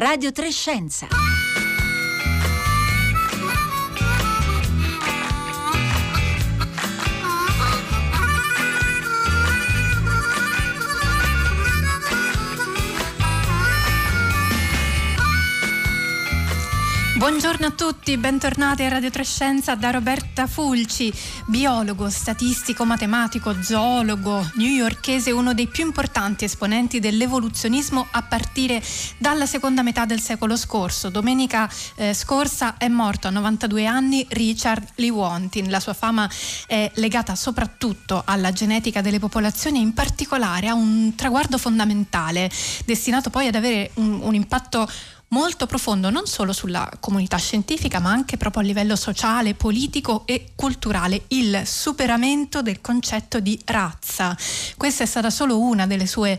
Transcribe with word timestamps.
Radio 0.00 0.32
Trescenza. 0.32 1.39
Buongiorno 17.20 17.66
a 17.66 17.70
tutti, 17.72 18.16
bentornati 18.16 18.82
a 18.82 18.88
Radio 18.88 19.10
Trescenza 19.10 19.74
da 19.74 19.90
Roberta 19.90 20.46
Fulci, 20.46 21.12
biologo, 21.48 22.08
statistico, 22.08 22.86
matematico, 22.86 23.62
zoologo, 23.62 24.52
newyorkese, 24.54 25.30
uno 25.30 25.52
dei 25.52 25.66
più 25.66 25.84
importanti 25.84 26.46
esponenti 26.46 26.98
dell'evoluzionismo 26.98 28.06
a 28.10 28.22
partire 28.22 28.82
dalla 29.18 29.44
seconda 29.44 29.82
metà 29.82 30.06
del 30.06 30.18
secolo 30.18 30.56
scorso. 30.56 31.10
Domenica 31.10 31.70
eh, 31.96 32.14
scorsa 32.14 32.78
è 32.78 32.88
morto 32.88 33.26
a 33.26 33.32
92 33.32 33.84
anni 33.84 34.26
Richard 34.30 34.88
Lewontin. 34.94 35.68
La 35.68 35.78
sua 35.78 35.92
fama 35.92 36.26
è 36.66 36.90
legata 36.94 37.34
soprattutto 37.34 38.22
alla 38.24 38.50
genetica 38.50 39.02
delle 39.02 39.18
popolazioni 39.18 39.76
e 39.78 39.82
in 39.82 39.92
particolare 39.92 40.68
a 40.68 40.74
un 40.74 41.12
traguardo 41.14 41.58
fondamentale 41.58 42.50
destinato 42.86 43.28
poi 43.28 43.46
ad 43.46 43.56
avere 43.56 43.90
un, 43.96 44.20
un 44.22 44.34
impatto 44.34 44.88
molto 45.30 45.66
profondo 45.66 46.10
non 46.10 46.26
solo 46.26 46.52
sulla 46.52 46.90
comunità 46.98 47.36
scientifica 47.36 48.00
ma 48.00 48.10
anche 48.10 48.36
proprio 48.36 48.62
a 48.62 48.66
livello 48.66 48.96
sociale, 48.96 49.54
politico 49.54 50.22
e 50.26 50.52
culturale, 50.54 51.24
il 51.28 51.62
superamento 51.64 52.62
del 52.62 52.80
concetto 52.80 53.40
di 53.40 53.58
razza. 53.64 54.36
Questa 54.76 55.04
è 55.04 55.06
stata 55.06 55.30
solo 55.30 55.60
una 55.60 55.86
delle 55.86 56.06
sue 56.06 56.38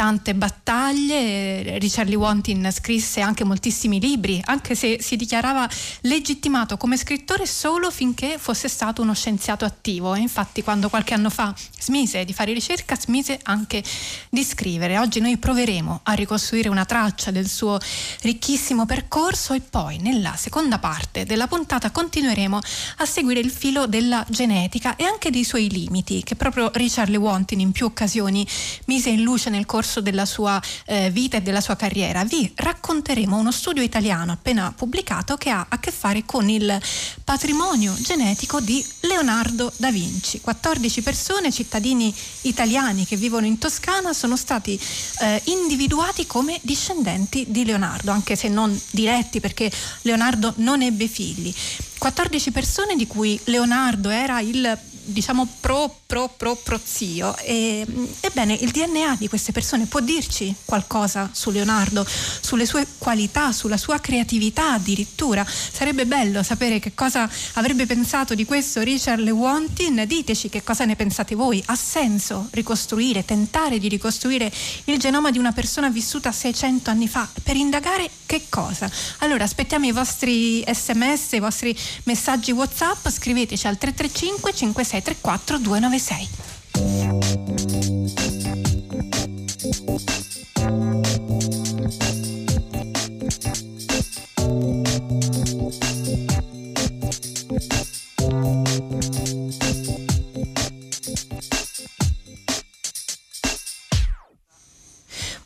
tante 0.00 0.34
battaglie, 0.34 1.76
Richard 1.78 2.08
Lewontin 2.08 2.70
scrisse 2.72 3.20
anche 3.20 3.44
moltissimi 3.44 4.00
libri, 4.00 4.40
anche 4.46 4.74
se 4.74 4.96
si 4.98 5.14
dichiarava 5.14 5.68
legittimato 6.00 6.78
come 6.78 6.96
scrittore 6.96 7.44
solo 7.44 7.90
finché 7.90 8.38
fosse 8.38 8.68
stato 8.68 9.02
uno 9.02 9.12
scienziato 9.12 9.66
attivo 9.66 10.14
e 10.14 10.20
infatti 10.20 10.62
quando 10.62 10.88
qualche 10.88 11.12
anno 11.12 11.28
fa 11.28 11.54
smise 11.78 12.24
di 12.24 12.32
fare 12.32 12.54
ricerca, 12.54 12.96
smise 12.96 13.40
anche 13.42 13.84
di 14.30 14.42
scrivere. 14.42 14.96
Oggi 14.96 15.20
noi 15.20 15.36
proveremo 15.36 16.00
a 16.04 16.12
ricostruire 16.14 16.70
una 16.70 16.86
traccia 16.86 17.30
del 17.30 17.46
suo 17.46 17.78
ricchissimo 18.22 18.86
percorso 18.86 19.52
e 19.52 19.60
poi 19.60 19.98
nella 19.98 20.34
seconda 20.34 20.78
parte 20.78 21.26
della 21.26 21.46
puntata 21.46 21.90
continueremo 21.90 22.58
a 22.96 23.04
seguire 23.04 23.40
il 23.40 23.50
filo 23.50 23.86
della 23.86 24.24
genetica 24.30 24.96
e 24.96 25.04
anche 25.04 25.28
dei 25.28 25.44
suoi 25.44 25.68
limiti 25.68 26.22
che 26.22 26.36
proprio 26.36 26.70
Richard 26.72 27.10
Lewontin 27.10 27.60
in 27.60 27.72
più 27.72 27.84
occasioni 27.84 28.46
mise 28.86 29.10
in 29.10 29.20
luce 29.20 29.50
nel 29.50 29.66
corso 29.66 29.88
corso 29.90 30.00
della 30.00 30.24
sua 30.24 30.62
eh, 30.86 31.10
vita 31.10 31.38
e 31.38 31.42
della 31.42 31.60
sua 31.60 31.74
carriera, 31.74 32.22
vi 32.22 32.50
racconteremo 32.54 33.36
uno 33.36 33.50
studio 33.50 33.82
italiano 33.82 34.30
appena 34.30 34.72
pubblicato 34.74 35.36
che 35.36 35.50
ha 35.50 35.66
a 35.68 35.80
che 35.80 35.90
fare 35.90 36.24
con 36.24 36.48
il 36.48 36.80
patrimonio 37.24 37.92
genetico 38.00 38.60
di 38.60 38.84
Leonardo 39.00 39.72
da 39.78 39.90
Vinci. 39.90 40.40
14 40.40 41.02
persone, 41.02 41.50
cittadini 41.50 42.14
italiani 42.42 43.04
che 43.04 43.16
vivono 43.16 43.46
in 43.46 43.58
Toscana, 43.58 44.12
sono 44.12 44.36
stati 44.36 44.78
eh, 45.20 45.42
individuati 45.46 46.24
come 46.26 46.60
discendenti 46.62 47.46
di 47.48 47.64
Leonardo, 47.64 48.12
anche 48.12 48.36
se 48.36 48.48
non 48.48 48.78
diretti 48.92 49.40
perché 49.40 49.72
Leonardo 50.02 50.52
non 50.56 50.82
ebbe 50.82 51.08
figli. 51.08 51.52
14 51.98 52.50
persone 52.52 52.96
di 52.96 53.06
cui 53.06 53.38
Leonardo 53.44 54.08
era 54.08 54.40
il 54.40 54.78
diciamo 55.12 55.46
pro 55.60 55.94
pro 56.06 56.28
pro 56.36 56.56
prozio 56.56 57.36
e, 57.38 57.86
ebbene 58.20 58.54
il 58.54 58.70
DNA 58.70 59.16
di 59.18 59.28
queste 59.28 59.52
persone 59.52 59.86
può 59.86 60.00
dirci 60.00 60.54
qualcosa 60.64 61.28
su 61.32 61.50
Leonardo 61.50 62.06
sulle 62.40 62.66
sue 62.66 62.86
qualità 62.98 63.52
sulla 63.52 63.76
sua 63.76 63.98
creatività 63.98 64.72
addirittura. 64.72 65.46
Sarebbe 65.46 66.06
bello 66.06 66.42
sapere 66.42 66.78
che 66.78 66.94
cosa 66.94 67.28
avrebbe 67.54 67.86
pensato 67.86 68.34
di 68.34 68.44
questo 68.44 68.80
Richard 68.80 69.20
Lewontin 69.20 70.04
diteci 70.06 70.48
che 70.48 70.62
cosa 70.62 70.84
ne 70.84 70.96
pensate 70.96 71.34
voi. 71.34 71.62
Ha 71.66 71.76
senso 71.76 72.48
ricostruire 72.52 73.24
tentare 73.24 73.78
di 73.78 73.88
ricostruire 73.88 74.52
il 74.84 74.98
genoma 74.98 75.30
di 75.30 75.38
una 75.38 75.52
persona 75.52 75.90
vissuta 75.90 76.32
600 76.32 76.90
anni 76.90 77.08
fa 77.08 77.28
per 77.42 77.56
indagare 77.56 78.10
che 78.26 78.46
cosa? 78.48 78.90
Allora 79.18 79.44
aspettiamo 79.44 79.86
i 79.86 79.92
vostri 79.92 80.64
sms 80.66 81.32
i 81.32 81.40
vostri 81.40 81.76
messaggi 82.04 82.52
whatsapp 82.52 83.08
scriveteci 83.08 83.66
al 83.66 83.76
335 83.78 84.54
56 84.54 84.99
634 85.00 85.58
296. 85.58 86.28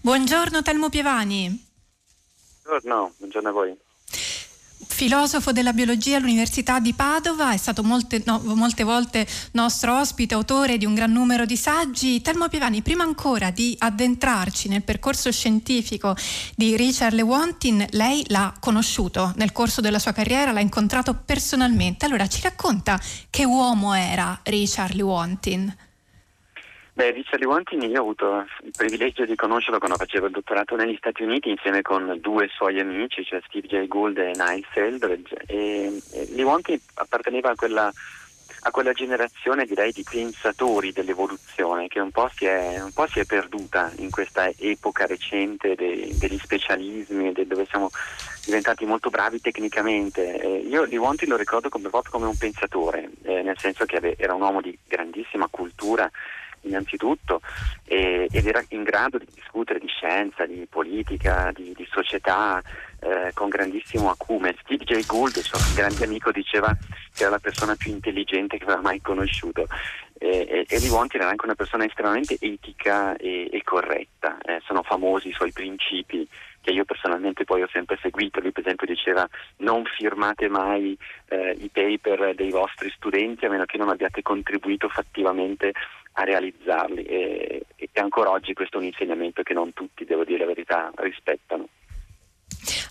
Buongiorno 0.00 0.62
Telmo 0.62 0.88
Pievani. 0.90 1.64
Buongiorno, 2.62 3.14
buongiorno 3.18 3.48
a 3.48 3.52
voi 3.52 3.78
filosofo 4.94 5.50
della 5.50 5.72
biologia 5.72 6.18
all'Università 6.18 6.78
di 6.78 6.94
Padova, 6.94 7.52
è 7.52 7.56
stato 7.56 7.82
molte, 7.82 8.22
no, 8.26 8.40
molte, 8.44 8.84
volte 8.84 9.26
nostro 9.50 9.98
ospite, 9.98 10.34
autore 10.34 10.78
di 10.78 10.86
un 10.86 10.94
gran 10.94 11.10
numero 11.10 11.44
di 11.44 11.56
saggi. 11.56 12.22
Telmo 12.22 12.48
Pievani, 12.48 12.80
prima 12.80 13.02
ancora 13.02 13.50
di 13.50 13.74
addentrarci 13.76 14.68
nel 14.68 14.84
percorso 14.84 15.32
scientifico 15.32 16.14
di 16.54 16.76
Richard 16.76 17.14
Lewontin, 17.14 17.84
lei 17.90 18.22
l'ha 18.28 18.54
conosciuto 18.60 19.32
nel 19.34 19.50
corso 19.50 19.80
della 19.80 19.98
sua 19.98 20.12
carriera, 20.12 20.52
l'ha 20.52 20.60
incontrato 20.60 21.12
personalmente. 21.12 22.04
Allora 22.06 22.28
ci 22.28 22.40
racconta 22.42 23.00
che 23.30 23.44
uomo 23.44 23.94
era 23.94 24.38
Richard 24.44 24.94
Lewontin? 24.94 25.74
Beh, 26.96 27.10
Richard 27.10 27.42
Lewontin 27.42 27.82
io 27.82 27.98
ho 27.98 28.02
avuto 28.02 28.46
il 28.62 28.70
privilegio 28.70 29.24
di 29.24 29.34
conoscerlo 29.34 29.78
quando 29.78 29.96
facevo 29.96 30.26
il 30.26 30.32
dottorato 30.32 30.76
negli 30.76 30.94
Stati 30.96 31.24
Uniti 31.24 31.50
insieme 31.50 31.82
con 31.82 32.18
due 32.20 32.46
suoi 32.46 32.78
amici, 32.78 33.24
cioè 33.24 33.40
Steve 33.48 33.66
J. 33.66 33.88
Gould 33.88 34.16
e 34.16 34.30
Niles 34.36 34.68
Eldredge. 34.74 35.42
E, 35.46 36.00
e 36.12 36.28
Lewontin 36.34 36.78
apparteneva 36.94 37.50
a 37.50 37.54
quella, 37.56 37.90
a 38.60 38.70
quella, 38.70 38.92
generazione 38.92 39.64
direi 39.64 39.90
di 39.90 40.04
pensatori 40.08 40.92
dell'evoluzione 40.92 41.88
che 41.88 41.98
un 41.98 42.12
po' 42.12 42.30
si 42.32 42.44
è, 42.44 42.80
po 42.94 43.08
si 43.08 43.18
è 43.18 43.24
perduta 43.24 43.90
in 43.96 44.10
questa 44.12 44.48
epoca 44.56 45.04
recente 45.06 45.74
de, 45.74 46.14
degli 46.16 46.38
specialismi 46.38 47.32
de, 47.32 47.44
dove 47.44 47.66
siamo 47.68 47.90
diventati 48.44 48.84
molto 48.84 49.10
bravi 49.10 49.40
tecnicamente. 49.40 50.40
Eh, 50.40 50.58
io 50.58 50.84
Lewontin 50.84 51.28
lo 51.28 51.36
ricordo 51.36 51.68
come, 51.68 51.90
come 51.90 52.26
un 52.26 52.38
pensatore, 52.38 53.10
eh, 53.24 53.42
nel 53.42 53.58
senso 53.58 53.84
che 53.84 54.14
era 54.16 54.34
un 54.34 54.42
uomo 54.42 54.60
di 54.60 54.78
grandissima 54.86 55.48
cultura 55.50 56.08
innanzitutto 56.64 57.40
e, 57.84 58.28
ed 58.30 58.46
era 58.46 58.62
in 58.68 58.82
grado 58.82 59.18
di 59.18 59.28
discutere 59.32 59.78
di 59.78 59.88
scienza, 59.88 60.46
di 60.46 60.66
politica, 60.68 61.50
di, 61.54 61.72
di 61.74 61.86
società 61.90 62.62
eh, 63.00 63.30
con 63.34 63.48
grandissimo 63.48 64.10
acume. 64.10 64.56
Steve 64.62 64.84
J. 64.84 65.06
Gould, 65.06 65.36
il 65.36 65.42
suo 65.42 65.58
grande 65.74 66.04
amico, 66.04 66.30
diceva 66.32 66.76
che 67.14 67.22
era 67.22 67.30
la 67.30 67.38
persona 67.38 67.74
più 67.76 67.92
intelligente 67.92 68.58
che 68.58 68.64
aveva 68.64 68.80
mai 68.80 69.00
conosciuto 69.00 69.66
e, 70.18 70.46
e, 70.48 70.66
e 70.68 70.78
Livonti 70.78 71.16
era 71.16 71.28
anche 71.28 71.44
una 71.44 71.54
persona 71.54 71.84
estremamente 71.84 72.36
etica 72.40 73.16
e, 73.16 73.48
e 73.50 73.62
corretta, 73.62 74.38
eh, 74.42 74.60
sono 74.64 74.82
famosi 74.82 75.28
i 75.28 75.32
suoi 75.32 75.52
principi 75.52 76.26
che 76.60 76.70
io 76.70 76.84
personalmente 76.84 77.44
poi 77.44 77.62
ho 77.62 77.68
sempre 77.70 77.98
seguito, 78.00 78.40
lui 78.40 78.50
per 78.50 78.62
esempio 78.62 78.86
diceva 78.86 79.28
non 79.58 79.84
firmate 79.84 80.48
mai 80.48 80.96
eh, 81.28 81.54
i 81.58 81.68
paper 81.68 82.34
dei 82.34 82.50
vostri 82.50 82.90
studenti 82.96 83.44
a 83.44 83.50
meno 83.50 83.66
che 83.66 83.76
non 83.76 83.90
abbiate 83.90 84.22
contribuito 84.22 84.88
fattivamente 84.88 85.72
a 86.14 86.24
realizzarli 86.24 87.02
e, 87.02 87.66
e 87.76 87.88
ancora 87.94 88.30
oggi 88.30 88.52
questo 88.52 88.76
è 88.76 88.80
un 88.80 88.86
insegnamento 88.86 89.42
che 89.42 89.54
non 89.54 89.72
tutti, 89.72 90.04
devo 90.04 90.24
dire 90.24 90.40
la 90.40 90.46
verità, 90.46 90.92
rispettano. 90.96 91.68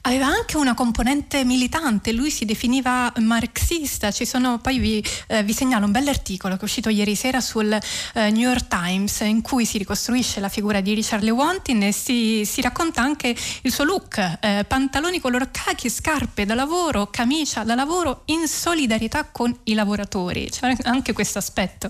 Aveva 0.05 0.25
anche 0.25 0.57
una 0.57 0.73
componente 0.73 1.45
militante, 1.45 2.11
lui 2.11 2.29
si 2.29 2.45
definiva 2.45 3.11
marxista, 3.19 4.11
ci 4.11 4.25
sono, 4.25 4.59
poi 4.59 4.77
vi, 4.77 5.03
eh, 5.27 5.43
vi 5.43 5.53
segnalo 5.53 5.85
un 5.85 5.91
bell'articolo 5.91 6.55
che 6.55 6.61
è 6.61 6.63
uscito 6.65 6.89
ieri 6.89 7.15
sera 7.15 7.39
sul 7.39 7.71
eh, 7.71 8.29
New 8.29 8.41
York 8.41 8.67
Times 8.67 9.21
in 9.21 9.41
cui 9.41 9.65
si 9.65 9.77
ricostruisce 9.77 10.41
la 10.41 10.49
figura 10.49 10.81
di 10.81 10.93
Richard 10.93 11.23
Lewontin 11.23 11.83
e 11.83 11.91
si, 11.93 12.43
si 12.45 12.61
racconta 12.61 13.01
anche 13.01 13.33
il 13.61 13.71
suo 13.71 13.85
look, 13.85 14.17
eh, 14.41 14.65
pantaloni 14.67 15.19
color 15.19 15.49
khaki, 15.49 15.89
scarpe 15.89 16.45
da 16.45 16.53
lavoro, 16.53 17.07
camicia 17.07 17.63
da 17.63 17.73
lavoro 17.73 18.23
in 18.25 18.45
solidarietà 18.47 19.29
con 19.31 19.57
i 19.63 19.73
lavoratori, 19.73 20.49
c'è 20.49 20.75
anche 20.83 21.13
questo 21.13 21.37
aspetto. 21.37 21.89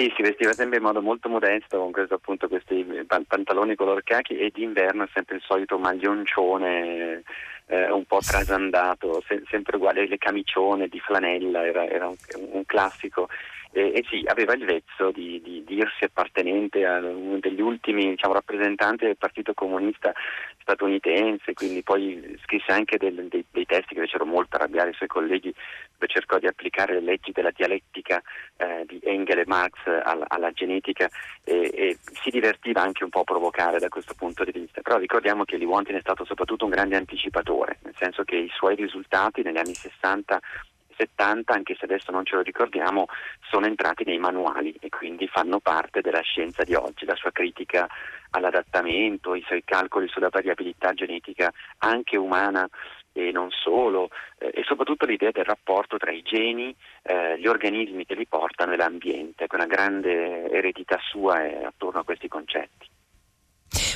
Sì, 0.00 0.10
si 0.16 0.22
vestiva 0.22 0.54
sempre 0.54 0.78
in 0.78 0.82
modo 0.82 1.02
molto 1.02 1.28
modesto 1.28 1.76
con 1.76 1.92
questo, 1.92 2.14
appunto, 2.14 2.48
questi 2.48 3.04
pantaloni 3.06 3.74
color 3.74 4.02
khaki 4.02 4.38
e 4.38 4.50
d'inverno 4.50 5.06
sempre 5.12 5.36
il 5.36 5.42
solito 5.44 5.76
maglioncione 5.76 7.22
eh, 7.66 7.90
un 7.90 8.06
po' 8.06 8.20
trasandato, 8.20 9.22
se, 9.26 9.42
sempre 9.50 9.76
uguale, 9.76 10.08
le 10.08 10.16
camicione 10.16 10.88
di 10.88 10.98
flanella, 11.00 11.66
era, 11.66 11.86
era 11.86 12.08
un, 12.08 12.16
un, 12.50 12.64
classico 12.64 13.28
E, 13.72 13.92
e 13.94 14.04
sì, 14.08 14.24
aveva 14.26 14.54
il 14.54 14.64
vezzo 14.64 15.12
di, 15.12 15.40
di, 15.42 15.62
dirsi 15.64 16.04
appartenente 16.04 16.84
a 16.84 16.98
uno 16.98 17.38
degli 17.38 17.60
ultimi 17.60 18.10
diciamo, 18.10 18.34
rappresentanti 18.34 19.04
del 19.04 19.16
Partito 19.16 19.54
Comunista 19.54 20.12
statunitense, 20.60 21.52
quindi 21.54 21.82
poi 21.82 22.36
scrisse 22.42 22.72
anche 22.72 22.96
del, 22.96 23.28
dei, 23.28 23.44
dei, 23.50 23.66
testi 23.66 23.94
che 23.94 24.00
fecero 24.00 24.24
molto 24.24 24.56
arrabbiare 24.56 24.90
i 24.90 24.94
suoi 24.94 25.08
colleghi, 25.08 25.54
dove 25.92 26.12
cercò 26.12 26.38
di 26.38 26.46
applicare 26.46 26.94
le 26.94 27.00
leggi 27.00 27.30
della 27.32 27.52
dialettica 27.54 28.20
eh, 28.56 28.84
di 28.86 29.00
Engel 29.04 29.38
e 29.38 29.44
Marx 29.46 29.78
alla, 29.86 30.24
alla 30.28 30.50
genetica 30.50 31.08
e, 31.44 31.70
e, 31.72 31.98
si 32.22 32.30
divertiva 32.30 32.82
anche 32.82 33.04
un 33.04 33.10
po' 33.10 33.20
a 33.20 33.24
provocare 33.24 33.78
da 33.78 33.88
questo 33.88 34.14
punto 34.14 34.44
di 34.44 34.52
vista. 34.52 34.80
Però 34.80 34.98
ricordiamo 34.98 35.44
che 35.44 35.56
Lewontin 35.56 35.96
è 35.96 36.00
stato 36.00 36.24
soprattutto 36.24 36.64
un 36.64 36.70
grande 36.70 36.96
anticipatore, 36.96 37.78
nel 37.82 37.94
senso 37.96 38.24
che 38.24 38.36
i 38.36 38.50
suoi 38.52 38.74
risultati 38.74 39.42
negli 39.42 39.58
anni 39.58 39.74
60 39.74 40.40
70, 41.00 41.54
anche 41.54 41.74
se 41.78 41.86
adesso 41.86 42.10
non 42.12 42.26
ce 42.26 42.36
lo 42.36 42.42
ricordiamo, 42.42 43.06
sono 43.48 43.66
entrati 43.66 44.04
nei 44.04 44.18
manuali 44.18 44.76
e 44.80 44.90
quindi 44.90 45.26
fanno 45.28 45.60
parte 45.60 46.02
della 46.02 46.20
scienza 46.20 46.62
di 46.62 46.74
oggi. 46.74 47.06
La 47.06 47.16
sua 47.16 47.30
critica 47.30 47.88
all'adattamento, 48.30 49.34
i 49.34 49.42
suoi 49.46 49.62
calcoli 49.64 50.08
sulla 50.08 50.28
variabilità 50.28 50.92
genetica 50.92 51.50
anche 51.78 52.16
umana 52.16 52.68
e 53.12 53.32
non 53.32 53.50
solo, 53.50 54.10
eh, 54.38 54.52
e 54.54 54.62
soprattutto 54.64 55.06
l'idea 55.06 55.30
del 55.32 55.44
rapporto 55.44 55.96
tra 55.96 56.12
i 56.12 56.22
geni, 56.22 56.74
eh, 57.02 57.38
gli 57.38 57.46
organismi 57.46 58.04
che 58.04 58.14
li 58.14 58.26
portano 58.26 58.72
e 58.72 58.76
l'ambiente, 58.76 59.46
quella 59.46 59.66
grande 59.66 60.48
eredità 60.50 60.98
sua 61.00 61.44
è 61.44 61.64
attorno 61.64 62.00
a 62.00 62.04
questi 62.04 62.28
concetti. 62.28 62.99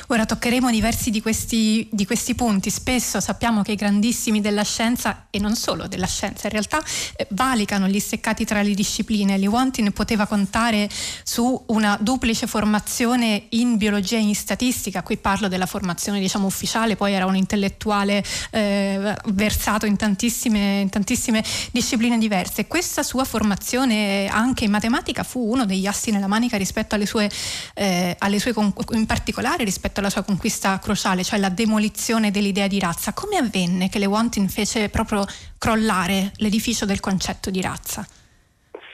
Ora 0.07 0.25
toccheremo 0.25 0.69
diversi 0.69 1.09
di 1.09 1.19
questi, 1.19 1.87
di 1.91 2.05
questi, 2.05 2.35
punti. 2.35 2.69
Spesso 2.69 3.19
sappiamo 3.19 3.63
che 3.63 3.71
i 3.71 3.75
grandissimi 3.75 4.39
della 4.39 4.63
scienza, 4.63 5.27
e 5.31 5.39
non 5.39 5.55
solo 5.55 5.87
della 5.87 6.05
scienza 6.05 6.45
in 6.45 6.51
realtà, 6.51 6.83
eh, 7.15 7.25
valicano 7.31 7.87
gli 7.87 7.99
steccati 7.99 8.45
tra 8.45 8.61
le 8.61 8.75
discipline. 8.75 9.37
Lewontin 9.37 9.91
poteva 9.93 10.27
contare 10.27 10.87
su 11.23 11.63
una 11.67 11.97
duplice 11.99 12.45
formazione 12.45 13.47
in 13.49 13.77
biologia 13.77 14.17
e 14.17 14.21
in 14.21 14.35
statistica. 14.35 15.01
Qui 15.01 15.17
parlo 15.17 15.47
della 15.47 15.65
formazione 15.65 16.19
diciamo, 16.19 16.45
ufficiale, 16.45 16.95
poi 16.95 17.13
era 17.13 17.25
un 17.25 17.35
intellettuale 17.35 18.23
eh, 18.51 19.15
versato 19.29 19.87
in 19.87 19.95
tantissime, 19.95 20.81
in 20.81 20.89
tantissime, 20.89 21.43
discipline 21.71 22.19
diverse. 22.19 22.67
Questa 22.67 23.01
sua 23.01 23.23
formazione 23.23 24.27
anche 24.27 24.65
in 24.65 24.71
matematica 24.71 25.23
fu 25.23 25.51
uno 25.51 25.65
degli 25.65 25.87
assi 25.87 26.11
nella 26.11 26.27
manica 26.27 26.57
rispetto 26.57 26.93
alle 26.93 27.07
sue, 27.07 27.29
eh, 27.73 28.15
alle 28.19 28.39
sue 28.39 28.53
in 28.91 29.05
particolare 29.07 29.63
rispetto 29.63 29.94
alla 29.99 30.09
sua 30.09 30.23
conquista 30.23 30.77
cruciale, 30.79 31.23
cioè 31.23 31.39
la 31.39 31.49
demolizione 31.49 32.31
dell'idea 32.31 32.67
di 32.67 32.79
razza. 32.79 33.13
Come 33.13 33.37
avvenne 33.37 33.89
che 33.89 33.99
Lewontin 33.99 34.47
fece 34.47 34.89
proprio 34.89 35.25
crollare 35.57 36.31
l'edificio 36.37 36.85
del 36.85 36.99
concetto 36.99 37.49
di 37.49 37.61
razza? 37.61 38.05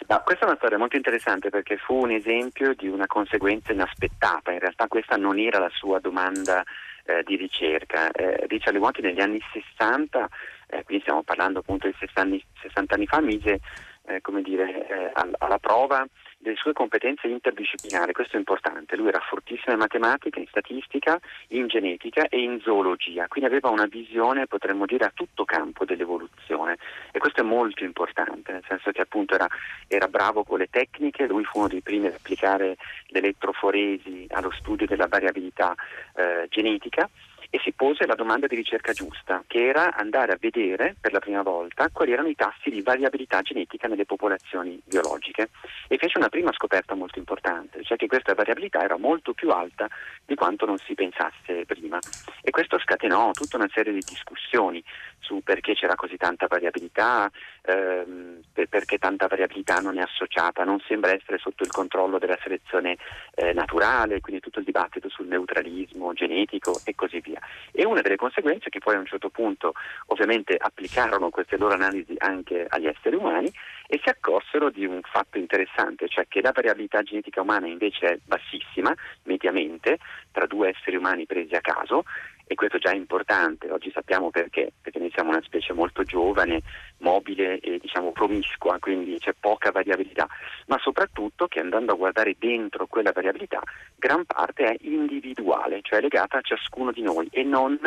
No, 0.07 0.21
questa 0.25 0.43
è 0.43 0.47
una 0.47 0.57
storia 0.57 0.77
molto 0.77 0.97
interessante 0.97 1.49
perché 1.49 1.77
fu 1.77 1.95
un 1.95 2.11
esempio 2.11 2.73
di 2.73 2.87
una 2.87 3.07
conseguenza 3.07 3.71
inaspettata. 3.71 4.51
In 4.51 4.59
realtà 4.59 4.87
questa 4.87 5.15
non 5.15 5.39
era 5.39 5.59
la 5.59 5.71
sua 5.71 5.99
domanda 5.99 6.63
eh, 7.05 7.23
di 7.23 7.35
ricerca. 7.35 8.11
Eh, 8.11 8.45
Richard 8.47 8.75
Lewontin 8.75 9.05
negli 9.05 9.21
anni 9.21 9.39
60, 9.53 10.27
eh, 10.67 10.83
quindi 10.83 11.03
stiamo 11.03 11.23
parlando 11.23 11.59
appunto 11.59 11.87
di 11.87 11.95
60 11.97 12.21
anni, 12.21 12.43
60 12.61 12.95
anni 12.95 13.05
fa, 13.05 13.21
mise 13.21 13.59
eh, 14.05 14.21
dire, 14.43 14.87
eh, 14.87 15.11
alla 15.37 15.59
prova 15.59 16.05
delle 16.41 16.55
sue 16.55 16.73
competenze 16.73 17.27
interdisciplinari, 17.27 18.13
questo 18.13 18.35
è 18.35 18.39
importante, 18.39 18.95
lui 18.95 19.07
era 19.07 19.19
fortissimo 19.19 19.73
in 19.73 19.79
matematica, 19.79 20.39
in 20.39 20.47
statistica, 20.47 21.19
in 21.49 21.67
genetica 21.67 22.27
e 22.27 22.41
in 22.41 22.59
zoologia, 22.61 23.27
quindi 23.27 23.49
aveva 23.49 23.69
una 23.69 23.85
visione, 23.85 24.47
potremmo 24.47 24.85
dire, 24.85 25.05
a 25.05 25.11
tutto 25.13 25.45
campo 25.45 25.85
dell'evoluzione. 25.85 26.77
E 27.11 27.19
questo 27.19 27.41
è 27.41 27.43
molto 27.43 27.83
importante, 27.83 28.51
nel 28.51 28.63
senso 28.67 28.91
che 28.91 29.01
appunto 29.01 29.35
era, 29.35 29.47
era 29.87 30.07
bravo 30.07 30.43
con 30.43 30.57
le 30.57 30.67
tecniche, 30.69 31.27
lui 31.27 31.43
fu 31.43 31.59
uno 31.59 31.67
dei 31.67 31.81
primi 31.81 32.07
ad 32.07 32.13
applicare 32.13 32.77
l'elettroforesi 33.07 34.25
allo 34.29 34.51
studio 34.51 34.85
della 34.85 35.07
variabilità 35.07 35.75
eh, 36.15 36.47
genetica 36.49 37.09
e 37.53 37.59
si 37.61 37.73
pose 37.73 38.07
la 38.07 38.15
domanda 38.15 38.47
di 38.47 38.55
ricerca 38.55 38.93
giusta, 38.93 39.43
che 39.45 39.67
era 39.67 39.93
andare 39.93 40.31
a 40.31 40.37
vedere 40.39 40.95
per 40.99 41.11
la 41.11 41.19
prima 41.19 41.41
volta 41.43 41.89
quali 41.91 42.13
erano 42.13 42.29
i 42.29 42.35
tassi 42.35 42.69
di 42.69 42.81
variabilità 42.81 43.41
genetica 43.41 43.89
nelle 43.89 44.05
popolazioni 44.05 44.81
biologiche. 44.85 45.49
E 45.89 45.97
fece 45.97 46.17
una 46.17 46.29
prima 46.29 46.53
scoperta 46.53 46.95
molto 46.95 47.19
importante, 47.19 47.83
cioè 47.83 47.97
che 47.97 48.07
questa 48.07 48.33
variabilità 48.33 48.81
era 48.81 48.97
molto 48.97 49.33
più 49.33 49.49
alta 49.49 49.87
di 50.25 50.35
quanto 50.35 50.65
non 50.65 50.77
si 50.77 50.93
pensasse 50.93 51.65
prima. 51.65 51.99
E 52.41 52.51
questo 52.51 52.79
scatenò 52.79 53.31
tutta 53.31 53.57
una 53.57 53.69
serie 53.73 53.91
di 53.91 53.99
discussioni 53.99 54.81
su 55.21 55.41
perché 55.43 55.73
c'era 55.73 55.95
così 55.95 56.17
tanta 56.17 56.47
variabilità, 56.47 57.31
ehm, 57.63 58.41
perché 58.69 58.97
tanta 58.97 59.27
variabilità 59.27 59.79
non 59.79 59.97
è 59.97 60.01
associata, 60.01 60.63
non 60.63 60.79
sembra 60.87 61.13
essere 61.13 61.37
sotto 61.37 61.63
il 61.63 61.71
controllo 61.71 62.19
della 62.19 62.37
selezione 62.41 62.97
eh, 63.35 63.53
naturale, 63.53 64.19
quindi 64.19 64.41
tutto 64.41 64.59
il 64.59 64.65
dibattito 64.65 65.09
sul 65.09 65.27
neutralismo 65.27 66.13
genetico 66.13 66.79
e 66.83 66.93
così 66.95 67.19
via. 67.21 67.39
E 67.71 67.85
una 67.85 68.01
delle 68.01 68.17
conseguenze 68.17 68.69
che 68.69 68.79
poi 68.79 68.95
a 68.95 68.99
un 68.99 69.05
certo 69.05 69.29
punto 69.29 69.73
ovviamente 70.07 70.55
applicarono 70.57 71.29
queste 71.29 71.57
loro 71.57 71.73
analisi 71.73 72.15
anche 72.17 72.65
agli 72.67 72.87
esseri 72.87 73.15
umani 73.15 73.51
e 73.87 73.99
si 74.01 74.09
accorsero 74.09 74.69
di 74.69 74.85
un 74.85 75.01
fatto 75.03 75.37
interessante, 75.37 76.07
cioè 76.07 76.25
che 76.27 76.41
la 76.41 76.53
variabilità 76.53 77.01
genetica 77.03 77.41
umana 77.41 77.67
invece 77.67 78.05
è 78.07 78.19
bassissima, 78.23 78.95
mediamente, 79.23 79.97
tra 80.31 80.45
due 80.45 80.69
esseri 80.69 80.95
umani 80.95 81.25
presi 81.25 81.53
a 81.55 81.61
caso, 81.61 82.03
e 82.51 82.55
questo 82.55 82.79
già 82.79 82.91
è 82.91 82.95
importante, 82.95 83.71
oggi 83.71 83.89
sappiamo 83.93 84.29
perché, 84.29 84.73
perché 84.81 84.99
noi 84.99 85.09
siamo 85.13 85.29
una 85.29 85.41
specie 85.41 85.71
molto 85.71 86.03
giovane, 86.03 86.61
mobile 86.97 87.61
e 87.61 87.79
diciamo 87.79 88.11
promiscua, 88.11 88.77
quindi 88.77 89.17
c'è 89.19 89.33
poca 89.39 89.71
variabilità, 89.71 90.27
ma 90.67 90.77
soprattutto 90.79 91.47
che 91.47 91.61
andando 91.61 91.93
a 91.93 91.95
guardare 91.95 92.35
dentro 92.37 92.87
quella 92.87 93.13
variabilità, 93.13 93.61
gran 93.95 94.25
parte 94.25 94.65
è 94.65 94.75
individuale, 94.81 95.79
cioè 95.81 96.01
legata 96.01 96.39
a 96.39 96.41
ciascuno 96.41 96.91
di 96.91 97.03
noi 97.03 97.29
e 97.31 97.43
non 97.43 97.79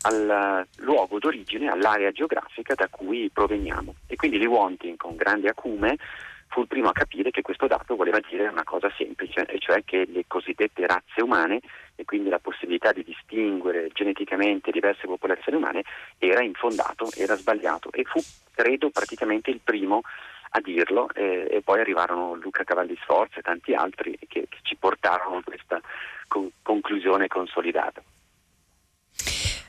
al 0.00 0.66
luogo 0.78 1.18
d'origine, 1.18 1.68
all'area 1.68 2.10
geografica 2.10 2.72
da 2.74 2.88
cui 2.88 3.28
proveniamo. 3.30 3.94
E 4.06 4.16
quindi 4.16 4.38
Lewontin 4.38 4.96
con 4.96 5.16
grande 5.16 5.50
acume 5.50 5.98
fu 6.48 6.60
il 6.60 6.66
primo 6.66 6.88
a 6.88 6.92
capire 6.92 7.30
che 7.30 7.42
questo 7.42 7.66
dato 7.66 7.96
voleva 7.96 8.20
dire 8.28 8.48
una 8.48 8.64
cosa 8.64 8.90
semplice, 8.96 9.44
e 9.46 9.58
cioè 9.58 9.84
che 9.84 10.06
le 10.06 10.24
cosiddette 10.26 10.86
razze 10.86 11.22
umane 11.22 11.60
e 11.94 12.04
quindi 12.04 12.28
la 12.28 12.38
possibilità 12.38 12.92
di 12.92 13.04
distinguere 13.04 13.90
geneticamente 13.92 14.70
diverse 14.70 15.06
popolazioni 15.06 15.58
umane 15.58 15.84
era 16.18 16.42
infondato, 16.42 17.08
era 17.16 17.36
sbagliato 17.36 17.90
e 17.92 18.04
fu, 18.04 18.20
credo, 18.54 18.90
praticamente 18.90 19.50
il 19.50 19.60
primo 19.62 20.02
a 20.50 20.60
dirlo 20.60 21.08
e, 21.12 21.46
e 21.50 21.62
poi 21.62 21.80
arrivarono 21.80 22.34
Luca 22.34 22.64
Cavalli 22.64 22.96
Sforza 23.02 23.38
e 23.38 23.42
tanti 23.42 23.74
altri 23.74 24.16
che, 24.26 24.46
che 24.48 24.58
ci 24.62 24.76
portarono 24.76 25.38
a 25.38 25.42
questa 25.42 25.80
con- 26.26 26.50
conclusione 26.62 27.28
consolidata. 27.28 28.02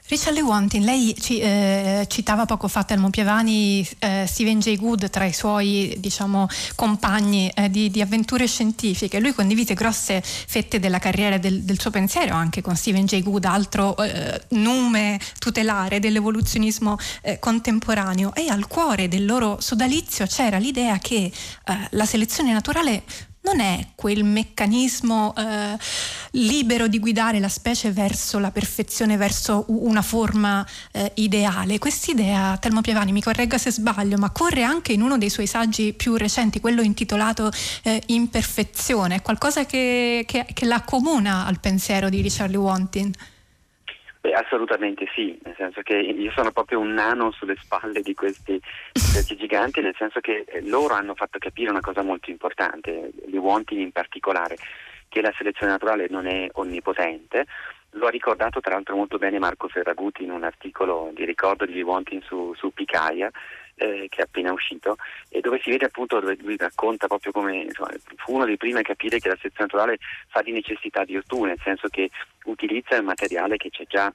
Richard 0.09 0.35
Lewontin, 0.35 0.83
lei 0.83 1.15
ci, 1.19 1.39
eh, 1.39 2.03
citava 2.09 2.47
poco 2.47 2.67
fa 2.67 2.83
Telmo 2.83 3.11
Pievani, 3.11 3.87
eh, 3.99 4.25
Steven 4.27 4.57
Jay 4.59 4.75
Gould 4.75 5.07
tra 5.11 5.23
i 5.25 5.33
suoi 5.33 5.95
diciamo, 5.99 6.47
compagni 6.73 7.47
eh, 7.53 7.69
di, 7.69 7.91
di, 7.91 8.01
avventure 8.01 8.47
scientifiche. 8.47 9.19
Lui 9.19 9.35
condivide 9.35 9.75
grosse 9.75 10.23
fette 10.23 10.79
della 10.79 10.97
carriera 10.97 11.37
del, 11.37 11.61
del 11.61 11.79
suo 11.79 11.91
pensiero 11.91 12.33
anche 12.33 12.61
con 12.63 12.75
Steven 12.75 13.05
Jay 13.05 13.21
Gould, 13.21 13.45
altro 13.45 13.95
eh, 13.97 14.41
nume 14.49 15.19
tutelare 15.37 15.99
dell'evoluzionismo 15.99 16.97
eh, 17.21 17.37
contemporaneo. 17.37 18.33
E 18.33 18.49
al 18.49 18.65
cuore 18.65 19.09
del 19.09 19.27
loro 19.27 19.57
sodalizio 19.61 20.25
c'era 20.25 20.57
l'idea 20.57 20.97
che 20.97 21.17
eh, 21.17 21.31
la 21.91 22.05
selezione 22.05 22.51
naturale 22.51 23.03
non 23.49 23.61
è 23.61 23.87
quel 23.95 24.23
meccanismo 24.23 25.33
eh, 25.35 25.75
libero 26.31 26.87
di 26.87 26.99
guidare 26.99 27.39
la 27.39 27.49
specie 27.49 27.91
verso 27.91 28.37
la 28.37 28.51
perfezione, 28.51 29.17
verso 29.17 29.65
una 29.67 30.03
forma 30.03 30.65
eh, 30.91 31.11
ideale. 31.15 31.79
Quest'idea, 31.79 32.57
Telmo 32.57 32.81
Pievani, 32.81 33.11
mi 33.11 33.23
corregga 33.23 33.57
se 33.57 33.71
sbaglio, 33.71 34.17
ma 34.17 34.29
corre 34.29 34.61
anche 34.61 34.93
in 34.93 35.01
uno 35.01 35.17
dei 35.17 35.31
suoi 35.31 35.47
saggi 35.47 35.93
più 35.93 36.15
recenti, 36.15 36.59
quello 36.59 36.81
intitolato 36.81 37.51
eh, 37.81 38.03
Imperfezione, 38.07 39.23
qualcosa 39.23 39.65
che, 39.65 40.25
che, 40.27 40.45
che 40.53 40.65
l'accomuna 40.65 41.45
al 41.47 41.59
pensiero 41.59 42.09
di 42.09 42.21
Richard 42.21 42.51
Lewontin. 42.51 43.11
Beh, 44.29 44.35
assolutamente 44.35 45.07
sì, 45.15 45.37
nel 45.43 45.55
senso 45.57 45.81
che 45.81 45.95
io 45.95 46.31
sono 46.31 46.51
proprio 46.51 46.79
un 46.79 46.93
nano 46.93 47.31
sulle 47.31 47.55
spalle 47.55 48.01
di 48.01 48.13
questi, 48.13 48.61
questi 48.91 49.35
giganti, 49.35 49.81
nel 49.81 49.95
senso 49.97 50.19
che 50.19 50.45
eh, 50.47 50.61
loro 50.67 50.93
hanno 50.93 51.15
fatto 51.15 51.39
capire 51.39 51.71
una 51.71 51.79
cosa 51.79 52.03
molto 52.03 52.29
importante, 52.29 53.09
gli 53.25 53.37
Wontin 53.37 53.79
in 53.79 53.91
particolare, 53.91 54.55
che 55.07 55.21
la 55.21 55.33
selezione 55.35 55.71
naturale 55.71 56.05
non 56.09 56.27
è 56.27 56.47
onnipotente. 56.53 57.45
Lo 57.93 58.05
ha 58.05 58.11
ricordato 58.11 58.59
tra 58.59 58.75
l'altro 58.75 58.95
molto 58.95 59.17
bene 59.17 59.39
Marco 59.39 59.67
Ferraguti 59.67 60.23
in 60.23 60.29
un 60.29 60.43
articolo 60.43 61.09
di 61.15 61.25
ricordo 61.25 61.65
di 61.65 61.81
Wontin 61.81 62.21
su, 62.21 62.53
su 62.55 62.71
Picaia, 62.71 63.31
eh, 63.79 64.07
che 64.09 64.21
è 64.21 64.23
appena 64.23 64.51
uscito 64.51 64.97
e 65.29 65.39
dove 65.39 65.59
si 65.63 65.69
vede 65.69 65.85
appunto 65.85 66.19
dove 66.19 66.37
lui 66.41 66.57
racconta 66.57 67.07
proprio 67.07 67.31
come 67.31 67.57
insomma, 67.63 67.91
fu 68.17 68.35
uno 68.35 68.45
dei 68.45 68.57
primi 68.57 68.79
a 68.79 68.83
capire 68.83 69.19
che 69.19 69.29
la 69.29 69.37
selezione 69.37 69.69
naturale 69.71 69.97
fa 70.27 70.41
di 70.41 70.51
necessità 70.51 71.03
virtù, 71.03 71.43
nel 71.43 71.59
senso 71.63 71.87
che 71.87 72.09
utilizza 72.45 72.95
il 72.95 73.03
materiale 73.03 73.57
che 73.57 73.69
c'è 73.69 73.85
già 73.87 74.05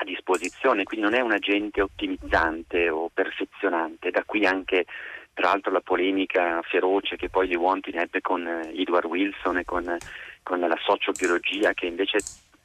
a 0.00 0.04
disposizione, 0.04 0.84
quindi 0.84 1.04
non 1.04 1.14
è 1.14 1.20
un 1.20 1.32
agente 1.32 1.82
ottimizzante 1.82 2.88
o 2.88 3.10
perfezionante, 3.12 4.10
da 4.10 4.22
qui 4.24 4.46
anche 4.46 4.86
tra 5.34 5.48
l'altro 5.50 5.70
la 5.70 5.80
polemica 5.80 6.60
feroce 6.62 7.16
che 7.16 7.28
poi 7.28 7.48
Lewontin 7.48 7.98
ebbe 7.98 8.20
con 8.20 8.46
eh, 8.46 8.72
Edward 8.74 9.06
Wilson 9.06 9.58
e 9.58 9.64
con, 9.64 9.96
con 10.42 10.60
la 10.60 10.78
sociobiologia 10.84 11.74
che 11.74 11.86
invece 11.86 12.18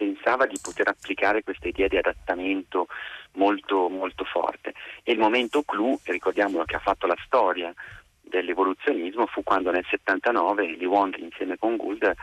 pensava 0.04 0.46
di 0.46 0.60
poter 0.62 0.90
applicare 0.90 1.44
questa 1.44 1.70
idea 1.70 1.88
di 1.88 1.98
adattamento 1.98 2.88
molto, 3.34 3.88
molto 3.88 4.26
forte. 4.26 4.74
E 5.04 5.14
il 5.14 5.20
momento 5.20 5.64
clou, 5.64 5.98
ricordiamolo 6.04 6.66
che 6.66 6.76
ha 6.76 6.80
fatto 6.80 7.08
la 7.08 7.18
storia 7.26 7.74
dell'evoluzionismo, 8.22 9.28
fu 9.28 9.44
quando 9.44 9.72
nel 9.72 9.86
79 9.90 10.76
Lewontin 10.78 11.24
insieme 11.24 11.58
con 11.58 11.78
Gould 11.78 12.14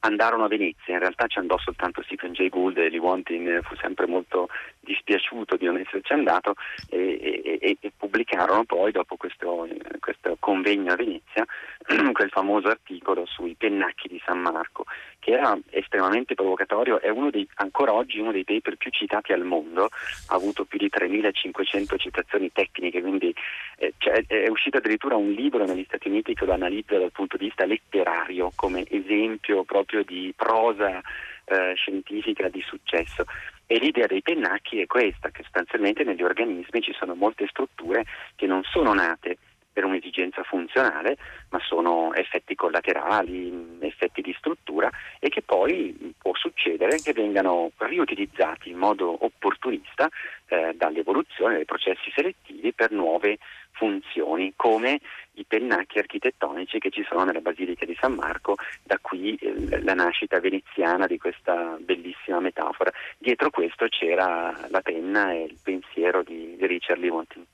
andarono 0.00 0.44
a 0.44 0.48
Venezia, 0.48 0.92
in 0.92 1.00
realtà 1.00 1.26
ci 1.26 1.38
andò 1.38 1.56
soltanto 1.58 2.02
Stephen 2.02 2.32
Jay 2.32 2.50
Gould 2.50 2.76
e 2.76 2.90
Lewontin 2.90 3.60
fu 3.62 3.74
sempre 3.76 4.06
molto 4.06 4.48
dispiaciuto 4.80 5.56
di 5.56 5.64
non 5.64 5.78
esserci 5.78 6.12
andato 6.12 6.56
e, 6.90 7.58
e, 7.58 7.76
e 7.80 7.92
pubblicarono 7.96 8.64
poi 8.64 8.92
dopo 8.92 9.16
questo, 9.16 9.66
questo, 10.00 10.36
convegno 10.38 10.92
a 10.92 10.96
Venezia 10.96 11.46
quel 12.12 12.30
famoso 12.30 12.68
articolo 12.68 13.26
sui 13.26 13.54
pennacchi 13.54 14.08
di 14.08 14.20
San 14.24 14.40
Marco 14.40 14.84
che 15.18 15.32
era 15.32 15.58
estremamente 15.70 16.34
provocatorio, 16.34 17.00
è 17.00 17.10
dei, 17.30 17.48
ancora 17.54 17.94
oggi 17.94 18.18
uno 18.18 18.30
dei 18.30 18.44
paper 18.44 18.76
più 18.76 18.90
citati 18.90 19.32
al 19.32 19.42
mondo, 19.42 19.84
ha 19.84 20.34
avuto 20.34 20.66
più 20.66 20.78
di 20.78 20.90
3500 20.90 21.96
citazioni 21.96 22.52
tecniche, 22.52 23.00
quindi 23.00 23.34
eh, 23.78 23.94
cioè, 23.96 24.22
è 24.26 24.48
uscito 24.48 24.76
addirittura 24.76 25.16
un 25.16 25.30
libro 25.30 25.64
negli 25.64 25.84
Stati 25.84 26.08
Uniti 26.08 26.34
che 26.34 26.44
lo 26.44 26.52
analizza 26.52 26.98
dal 26.98 27.10
punto 27.10 27.38
di 27.38 27.46
vista 27.46 27.64
letterario 27.64 28.52
come 28.54 28.84
esempio 28.86 29.64
proprio 29.64 30.04
di 30.04 30.30
prosa 30.36 31.00
eh, 31.44 31.72
scientifica 31.74 32.48
di 32.48 32.62
successo. 32.66 33.24
E 33.66 33.78
l'idea 33.78 34.06
dei 34.06 34.20
pennacchi 34.20 34.80
è 34.80 34.86
questa, 34.86 35.30
che 35.30 35.42
sostanzialmente 35.42 36.04
negli 36.04 36.22
organismi 36.22 36.82
ci 36.82 36.92
sono 36.92 37.14
molte 37.14 37.46
strutture 37.48 38.04
che 38.36 38.46
non 38.46 38.62
sono 38.64 38.92
nate 38.92 39.38
per 39.74 39.84
un'esigenza 39.84 40.42
funzionale, 40.44 41.18
ma 41.50 41.58
sono 41.60 42.14
effetti 42.14 42.54
collaterali, 42.54 43.76
effetti 43.80 44.22
di 44.22 44.34
struttura 44.38 44.88
e 45.18 45.28
che 45.28 45.42
poi 45.42 46.14
può 46.16 46.34
succedere 46.34 47.00
che 47.02 47.12
vengano 47.12 47.72
riutilizzati 47.78 48.70
in 48.70 48.78
modo 48.78 49.24
opportunista 49.24 50.08
eh, 50.46 50.72
dall'evoluzione 50.76 51.56
dei 51.56 51.64
processi 51.64 52.10
selettivi 52.14 52.72
per 52.72 52.92
nuove 52.92 53.38
funzioni, 53.72 54.52
come 54.56 55.00
i 55.32 55.44
pennacchi 55.44 55.98
architettonici 55.98 56.78
che 56.78 56.90
ci 56.90 57.04
sono 57.08 57.24
nella 57.24 57.40
Basilica 57.40 57.84
di 57.84 57.96
San 58.00 58.14
Marco, 58.14 58.54
da 58.82 58.98
qui 59.00 59.34
eh, 59.34 59.82
la 59.82 59.94
nascita 59.94 60.38
veneziana 60.38 61.06
di 61.06 61.18
questa 61.18 61.76
bellissima 61.80 62.38
metafora. 62.40 62.92
Dietro 63.18 63.50
questo 63.50 63.86
c'era 63.88 64.56
la 64.68 64.80
penna 64.80 65.32
e 65.32 65.42
il 65.42 65.58
pensiero 65.62 66.22
di, 66.22 66.56
Richard 66.60 67.00
Lewontin. 67.00 67.44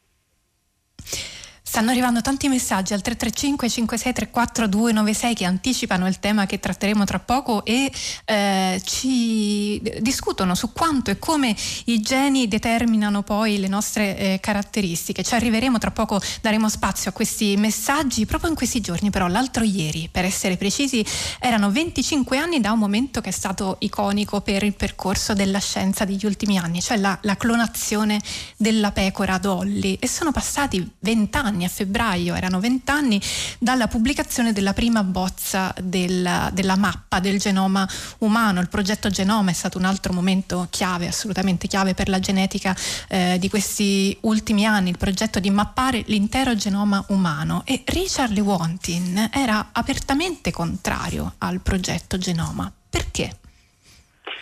Stanno 1.71 1.93
arrivando 1.93 2.21
tanti 2.21 2.49
messaggi 2.49 2.95
al 2.95 3.01
335 3.01 3.69
5634 3.69 4.67
296 4.67 5.35
che 5.37 5.45
anticipano 5.45 6.09
il 6.09 6.19
tema 6.19 6.45
che 6.45 6.59
tratteremo 6.59 7.05
tra 7.05 7.21
poco 7.21 7.65
e 7.65 7.93
eh, 8.25 8.83
ci 8.85 9.81
discutono 10.01 10.57
su 10.57 10.73
quanto 10.73 11.13
e 11.13 11.21
come 11.21 11.55
i 11.85 12.01
geni 12.01 12.49
determinano 12.49 13.23
poi 13.23 13.61
le 13.61 13.69
nostre 13.69 14.19
eh, 14.19 14.41
caratteristiche. 14.41 15.23
Ci 15.23 15.33
arriveremo 15.37 15.79
tra 15.79 15.93
poco, 15.93 16.21
daremo 16.41 16.69
spazio 16.69 17.11
a 17.11 17.13
questi 17.13 17.57
messaggi. 17.57 18.27
Proprio 18.27 18.51
in 18.51 18.57
questi 18.57 18.81
giorni, 18.81 19.11
però, 19.11 19.29
l'altro 19.29 19.63
ieri, 19.63 20.09
per 20.11 20.25
essere 20.25 20.57
precisi, 20.57 21.07
erano 21.39 21.71
25 21.71 22.37
anni 22.37 22.61
da 22.61 22.73
un 22.73 22.81
momento 22.81 23.21
che 23.21 23.29
è 23.29 23.33
stato 23.33 23.77
iconico 23.79 24.41
per 24.41 24.65
il 24.65 24.75
percorso 24.75 25.35
della 25.35 25.61
scienza 25.61 26.05
degli 26.05 26.27
ultimi 26.27 26.59
anni, 26.59 26.83
cioè 26.83 26.97
la, 26.97 27.17
la 27.23 27.37
clonazione 27.37 28.21
della 28.57 28.91
pecora 28.91 29.39
Dolly. 29.39 29.99
E 30.01 30.09
sono 30.09 30.33
passati 30.33 30.95
20 30.99 31.37
anni 31.37 31.59
anni, 31.61 31.65
a 31.65 31.69
febbraio 31.69 32.35
erano 32.35 32.61
vent'anni 32.61 33.21
dalla 33.59 33.89
pubblicazione 33.89 34.53
della 34.53 34.73
prima 34.73 35.05
bozza 35.05 35.75
del, 35.83 36.51
della 36.53 36.77
mappa 36.77 37.21
del 37.21 37.39
genoma 37.39 37.89
umano. 38.19 38.61
Il 38.61 38.69
progetto 38.69 39.11
Genoma 39.11 39.51
è 39.51 39.55
stato 39.55 39.79
un 39.79 39.85
altro 39.85 40.13
momento 40.13 40.67
chiave, 40.71 41.07
assolutamente 41.09 41.67
chiave 41.69 41.95
per 41.95 42.09
la 42.09 42.19
genetica 42.19 42.77
eh, 43.09 43.37
di 43.39 43.49
questi 43.49 44.17
ultimi 44.23 44.65
anni, 44.65 44.91
il 44.91 44.99
progetto 44.99 45.41
di 45.41 45.51
mappare 45.51 46.03
l'intero 46.07 46.55
genoma 46.55 47.05
umano 47.09 47.63
e 47.65 47.83
Richard 47.85 48.33
Lewontin 48.33 49.31
era 49.33 49.69
apertamente 49.73 50.51
contrario 50.51 51.35
al 51.39 51.61
progetto 51.61 52.19
Genoma. 52.19 52.71
Perché? 52.89 53.40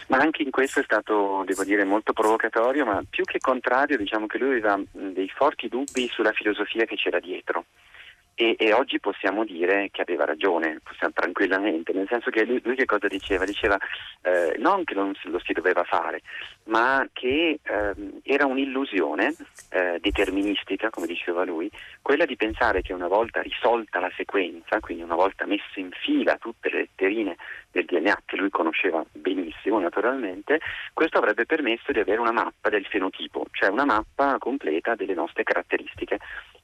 Ma 0.09 0.19
anche 0.19 0.43
in 0.43 0.50
questo 0.50 0.81
è 0.81 0.83
stato, 0.83 1.43
devo 1.47 1.65
dire, 1.65 1.85
molto 1.85 2.12
provocatorio, 2.12 2.85
ma 2.85 3.03
più 3.09 3.25
che 3.25 3.38
contrario 3.38 3.97
diciamo 3.99 4.27
che 4.27 4.38
lui 4.38 4.50
aveva 4.50 4.81
dei 4.91 5.29
forti 5.29 5.69
dubbi 5.69 6.09
sulla 6.09 6.33
filosofia 6.33 6.85
che 6.87 6.97
c'era 6.97 7.21
dietro. 7.21 7.67
E, 8.40 8.54
e, 8.57 8.73
oggi 8.73 9.00
possiamo 9.00 9.45
dire 9.45 9.88
che 9.90 10.02
aveva 10.02 10.25
ragione, 10.25 10.78
possiamo 10.85 11.12
tranquillamente, 11.12 11.92
nel 11.92 12.07
senso 12.09 12.30
che 12.30 12.45
lui, 12.45 12.61
lui 12.62 12.76
che 12.76 12.85
cosa 12.85 13.09
diceva? 13.09 13.45
Diceva 13.45 13.76
eh, 14.23 14.54
non 14.59 14.85
che 14.85 14.95
non 14.95 15.12
lo 15.25 15.40
si 15.40 15.52
doveva 15.52 15.83
fare, 15.83 16.23
ma 16.66 17.04
che 17.12 17.59
eh, 17.61 17.95
era 18.23 18.47
un'illusione 18.47 19.35
eh, 19.71 19.99
deterministica, 20.00 20.88
come 20.88 21.09
diceva 21.09 21.45
lui, 21.45 21.68
quella 22.00 22.26
di 22.26 22.37
pensare 22.37 22.80
che 22.80 22.92
una 22.92 23.09
volta 23.09 23.42
risolta 23.42 23.99
la 23.99 24.12
sequenza, 24.16 24.78
quindi 24.78 25.02
una 25.02 25.16
volta 25.16 25.45
messe 25.45 25.80
in 25.80 25.90
fila 25.90 26.37
tutte 26.37 26.71
le 26.71 26.78
letterine 26.78 27.37
del 27.73 27.87
DNA 27.87 28.23
che 28.25 28.37
lui 28.37 28.50
conosceva 28.50 29.04
benissimo 29.11 29.80
naturalmente, 29.80 30.61
questo 30.92 31.18
avrebbe 31.18 31.45
permesso 31.45 31.90
di 31.90 31.99
avere 31.99 32.21
una 32.21 32.30
mappa 32.30 32.68
del 32.68 32.87
fenotipo, 32.87 33.47
cioè 33.50 33.68
una 33.68 33.85
mappa 33.85 34.38
completa 34.38 34.95
delle 34.95 35.14
nostre 35.14 35.42
caratteristiche 35.42 36.18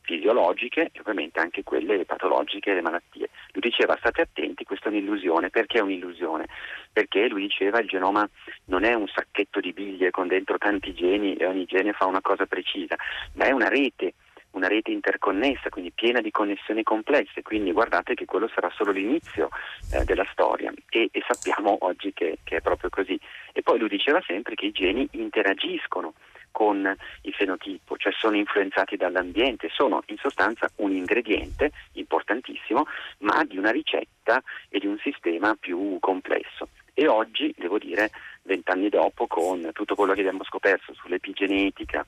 fisiologiche 0.04 0.90
e 0.92 1.00
ovviamente 1.00 1.40
anche 1.40 1.62
quelle 1.62 2.04
patologiche 2.04 2.70
e 2.70 2.75
le 2.75 2.82
malattie. 2.82 3.30
Lui 3.52 3.62
diceva 3.62 3.96
state 3.99 4.20
attenti, 4.20 4.64
questa 4.64 4.87
è 4.87 4.88
un'illusione, 4.92 5.50
perché 5.50 5.78
è 5.78 5.82
un'illusione? 5.82 6.46
Perché 6.92 7.26
lui 7.28 7.42
diceva 7.42 7.80
il 7.80 7.88
genoma 7.88 8.28
non 8.66 8.84
è 8.84 8.94
un 8.94 9.08
sacchetto 9.08 9.61
di 9.61 9.73
biglie 9.73 10.11
con 10.11 10.28
dentro 10.28 10.58
tanti 10.58 10.94
geni 10.94 11.34
e 11.34 11.46
ogni 11.46 11.64
gene 11.64 11.92
fa 11.92 12.06
una 12.06 12.20
cosa 12.20 12.46
precisa, 12.46 12.96
ma 13.34 13.46
è 13.46 13.50
una 13.50 13.68
rete 13.68 14.14
una 14.54 14.68
rete 14.68 14.92
interconnessa, 14.92 15.68
quindi 15.68 15.90
piena 15.90 16.20
di 16.20 16.30
connessioni 16.30 16.82
complesse, 16.82 17.42
quindi 17.42 17.73
guardate 17.73 18.14
che 18.14 18.25
quello 18.25 18.49
sarà 18.54 18.70
solo 18.70 18.92
l'inizio 18.92 19.49
eh, 19.92 20.04
della 20.04 20.26
storia 20.30 20.73
e, 20.88 21.08
e 21.11 21.23
sappiamo 21.26 21.76
oggi 21.80 22.12
che, 22.12 22.38
che, 22.44 22.58
è 22.58 22.61
proprio 22.61 22.88
così. 22.88 23.18
E 23.52 23.62
poi 23.62 23.80
lui 23.80 23.88
diceva 23.88 24.23
sempre 24.25 24.54
che 24.54 24.66
i 24.66 24.70
geni 24.70 25.08
interagiscono 25.12 26.14
con 26.54 26.96
il 27.23 27.34
fenotipo, 27.34 27.96
cioè 27.96 28.12
sono 28.12 28.37
influenzati 28.37 28.96
dall'ambiente, 28.96 29.68
sono 29.73 30.02
in 30.06 30.16
sostanza 30.18 30.70
un 30.76 30.92
ingrediente 30.92 31.73
importantissimo, 31.94 32.87
ma 33.18 33.42
di 33.42 33.58
una 33.58 33.73
ricetta 33.73 34.40
e 34.68 34.78
di 34.78 34.87
un 34.87 34.96
sistema 34.99 35.56
più 35.58 35.96
complesso. 35.99 36.68
E 36.94 37.08
oggi, 37.08 37.52
devo 37.58 37.78
dire, 37.78 38.12
vent'anni 38.42 38.88
dopo, 38.88 39.26
con 39.26 39.68
tutto 39.73 39.96
quello 39.96 40.12
che 40.12 40.20
abbiamo 40.20 40.44
scoperto 40.44 40.94
sull'epigenetica, 40.94 42.04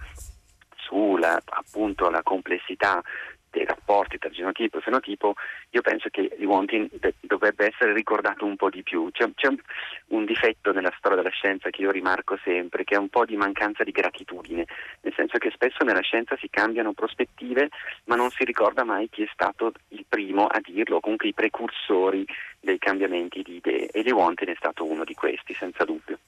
sulla 0.77 1.43
appunto 1.45 2.09
la 2.09 2.23
complessità 2.23 3.03
dei 3.51 3.65
rapporti 3.65 4.19
tra 4.19 4.31
genotipo 4.31 4.79
e 4.79 4.81
fenotipo, 4.81 5.35
io 5.71 5.81
penso 5.81 6.09
che 6.11 6.35
Lewontin 6.39 6.89
dovrebbe 7.21 7.67
essere 7.67 7.93
ricordato 7.93 8.45
un 8.45 8.57
po' 8.57 8.71
di 8.71 8.83
più. 8.83 9.09
C'è, 9.11 9.29
c'è 9.35 9.49
un, 10.09 10.25
difetto 10.25 10.73
nella 10.73 10.93
storia 10.97 11.17
della 11.17 11.31
scienza 11.31 11.71
che 11.71 11.83
io 11.83 11.91
rimarco 11.91 12.39
sempre, 12.43 12.85
che 12.85 12.95
è 12.95 12.99
un 12.99 13.09
po' 13.09 13.25
di 13.25 13.37
mancanza 13.37 13.85
di 13.85 13.93
gratitudine, 13.93 14.67
nel 15.03 15.15
senso 15.15 15.39
che 15.39 15.51
spesso 15.51 15.85
nella 15.85 16.01
scienza 16.01 16.37
si 16.37 16.49
cambiano 16.51 16.93
prospettive, 16.93 17.69
ma 18.05 18.17
non 18.17 18.31
si 18.31 18.45
ricorda 18.45 18.85
mai 18.85 19.09
chi 19.09 19.23
è 19.23 19.29
stato 19.33 19.73
il 19.89 20.05
primo 20.09 20.47
a 20.47 20.61
dirlo, 20.61 20.97
o 20.97 21.01
comunque 21.01 21.29
i 21.29 21.35
precursori 21.35 22.27
dei 22.61 22.79
cambiamenti 22.79 23.43
di 23.43 23.57
idee. 23.57 23.89
E 23.89 24.03
Lewontin 24.03 24.49
è 24.49 24.55
stato 24.57 24.85
uno 24.85 25.05
di 25.05 25.15
questi, 25.15 25.55
senza 25.55 25.85
dubbio. 25.85 26.19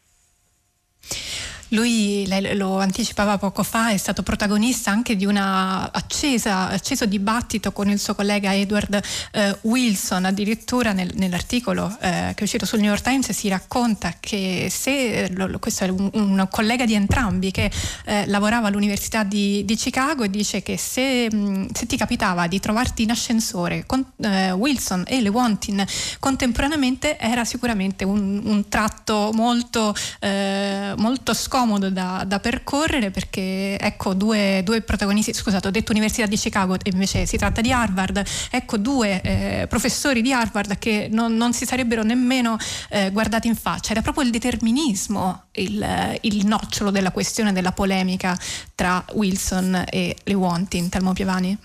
Lui, 1.70 2.25
lei 2.26 2.56
lo 2.56 2.78
anticipava 2.78 3.37
poco 3.37 3.62
fa, 3.62 3.90
è 3.90 3.96
stato 3.98 4.22
protagonista 4.22 4.90
anche 4.90 5.16
di 5.16 5.26
un 5.26 5.37
acceso 5.37 7.04
dibattito 7.04 7.72
con 7.72 7.90
il 7.90 7.98
suo 7.98 8.14
collega 8.14 8.54
Edward 8.54 8.98
eh, 9.32 9.56
Wilson, 9.62 10.25
addirittura 10.25 10.92
nel, 10.92 11.10
nell'articolo 11.14 11.94
eh, 12.00 12.32
che 12.34 12.40
è 12.40 12.42
uscito 12.42 12.64
sul 12.64 12.80
New 12.80 12.88
York 12.88 13.02
Times 13.02 13.30
si 13.32 13.48
racconta 13.48 14.14
che 14.18 14.68
se, 14.70 15.30
lo, 15.34 15.58
questo 15.58 15.84
è 15.84 15.88
un, 15.88 16.08
un, 16.14 16.48
collega 16.50 16.87
di 16.87 16.94
entrambi 16.94 17.50
che 17.50 17.70
eh, 18.04 18.26
lavorava 18.26 18.68
all'Università 18.68 19.22
di, 19.22 19.64
di, 19.64 19.76
Chicago 19.76 20.22
e 20.22 20.30
dice 20.30 20.62
che 20.62 20.78
se, 20.78 21.28
mh, 21.30 21.68
se, 21.72 21.87
ti 21.87 21.96
capitava 21.98 22.46
di 22.46 22.60
trovarti 22.60 23.02
in 23.02 23.10
ascensore 23.10 23.84
con 23.87 24.04
eh, 24.22 24.52
Wilson 24.52 25.04
e 25.06 25.20
Lewontin 25.20 25.84
contemporaneamente 26.18 27.18
era 27.18 27.44
sicuramente 27.44 28.04
un, 28.04 28.40
un 28.42 28.68
tratto 28.68 29.30
molto, 29.34 29.94
eh, 30.20 30.94
molto 30.96 31.34
scomodo 31.34 31.58
scomodo 31.59 31.91
da, 31.91 32.23
da 32.25 32.38
percorrere 32.38 33.11
perché 33.11 33.77
ecco 33.81 34.15
due, 34.15 34.62
due, 34.62 34.81
protagonisti, 34.81 35.35
scusate 35.35 35.67
ho 35.67 35.71
detto 35.73 35.91
Università 35.91 36.27
di 36.27 36.37
Chicago 36.37 36.77
invece 36.85 37.27
si 37.27 37.37
tratta 37.37 37.61
di 37.61 37.73
Harvard, 37.73 38.23
ecco 38.50 38.77
due 38.77 39.21
eh, 39.21 39.67
professori 39.69 40.23
di 40.23 40.33
Harvard 40.33 40.79
che 40.79 41.09
non, 41.11 41.37
non 41.37 41.53
si 41.53 41.67
sarebbero 41.67 42.05
nemmeno 42.05 42.57
eh, 42.91 43.11
guardati 43.11 43.49
in 43.49 43.57
faccia, 43.57 43.91
era 43.91 44.03
proprio 44.03 44.23
il 44.23 44.31
determinismo 44.31 45.47
il, 45.53 46.19
il, 46.21 46.47
nocciolo 46.47 46.93
della 46.93 47.11
questione 47.11 47.53
della 47.53 47.73
polemica 47.73 48.38
tra 48.77 49.05
Wilson 49.15 49.85
e 49.91 50.17
Lewontin, 50.23 50.88
Telmo 50.88 51.12
Piovani. 51.12 51.59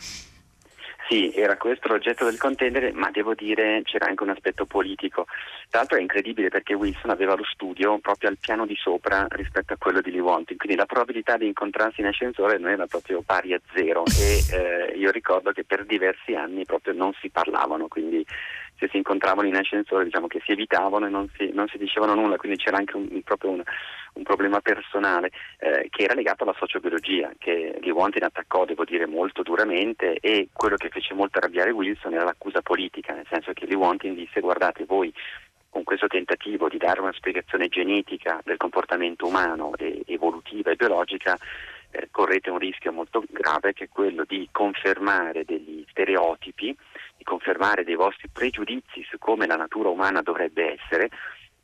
Sì, 1.14 1.32
era 1.36 1.58
questo 1.58 1.90
l'oggetto 1.90 2.26
del 2.26 2.40
contendere, 2.40 2.92
ma 2.92 3.12
devo 3.12 3.36
dire 3.36 3.84
c'era 3.84 4.08
anche 4.08 4.24
un 4.24 4.30
aspetto 4.30 4.66
politico. 4.66 5.26
Tra 5.70 5.82
l'altro 5.82 6.00
è 6.00 6.02
incredibile 6.02 6.50
perché 6.50 6.74
Wilson 6.74 7.12
aveva 7.12 7.36
lo 7.36 7.44
studio 7.44 8.00
proprio 8.00 8.30
al 8.30 8.40
piano 8.40 8.66
di 8.66 8.76
sopra 8.76 9.28
rispetto 9.30 9.74
a 9.74 9.78
quello 9.78 10.02
di 10.02 10.10
Lee 10.10 10.22
quindi 10.24 10.76
la 10.76 10.88
probabilità 10.88 11.38
di 11.38 11.46
incontrarsi 11.46 12.02
in 12.02 12.08
ascensore 12.08 12.58
non 12.58 12.72
era 12.72 12.88
proprio 12.88 13.22
pari 13.22 13.54
a 13.54 13.62
zero 13.76 14.06
e 14.06 14.42
eh, 14.90 14.98
io 14.98 15.12
ricordo 15.12 15.52
che 15.52 15.64
per 15.64 15.86
diversi 15.86 16.34
anni 16.34 16.66
proprio 16.66 16.96
non 16.96 17.14
si 17.22 17.30
parlavano, 17.30 17.88
quindi 17.88 18.26
se 18.84 18.90
si 18.90 18.98
incontravano 18.98 19.48
in 19.48 19.56
ascensore 19.56 20.04
diciamo 20.04 20.28
che 20.28 20.42
si 20.44 20.52
evitavano 20.52 21.06
e 21.06 21.10
non 21.10 21.30
si, 21.38 21.52
non 21.54 21.68
si 21.68 21.78
dicevano 21.78 22.14
nulla, 22.14 22.38
quindi 22.38 22.58
c'era 22.58 22.78
anche 22.78 22.98
un, 22.98 23.22
proprio 23.24 23.52
un, 23.52 23.64
un 24.14 24.24
problema 24.24 24.60
personale 24.60 25.32
eh, 25.60 25.88
che 25.90 26.04
era 26.04 26.14
legato 26.14 26.44
alla 26.44 26.56
sociobiologia, 26.58 27.32
che 27.38 27.78
Lee 27.82 27.92
Wantin 27.92 28.24
attaccò, 28.24 28.66
devo 28.66 28.84
dire, 28.84 29.06
molto 29.06 29.42
duramente 29.42 30.18
e 30.20 30.50
quello 30.52 30.76
che 30.76 30.90
fece 30.90 31.14
molto 31.14 31.38
arrabbiare 31.38 31.72
Wilson 31.72 32.14
era 32.14 32.26
l'accusa 32.26 32.62
politica, 32.62 33.14
nel 33.14 33.28
senso 33.30 33.54
che 33.54 33.66
Lee 33.66 33.76
Wantin 33.76 34.16
disse 34.16 34.42
guardate 34.42 34.86
voi 34.86 35.14
con 35.70 35.84
questo 35.84 36.06
tentativo 36.06 36.70
di 36.70 36.78
dare 36.78 37.02
una 37.02 37.14
spiegazione 37.14 37.68
genetica 37.68 38.40
del 38.44 38.58
comportamento 38.58 39.26
umano, 39.26 39.72
e 39.78 40.04
evolutiva 40.06 40.70
e 40.70 40.76
biologica, 40.76 41.36
eh, 41.94 42.08
correte 42.10 42.50
un 42.50 42.58
rischio 42.58 42.92
molto 42.92 43.24
grave 43.30 43.74
che 43.74 43.86
è 43.86 43.90
quello 43.90 44.26
di 44.28 44.50
confermare 44.52 45.46
degli 45.46 45.86
stereotipi, 45.90 46.76
di 47.16 47.24
confermare 47.24 47.84
dei 47.84 47.96
vostri 47.96 48.28
pregiudizi 48.28 49.06
su 49.08 49.18
come 49.20 49.46
la 49.46 49.56
natura 49.56 49.90
umana 49.90 50.22
dovrebbe 50.22 50.74
essere 50.74 51.10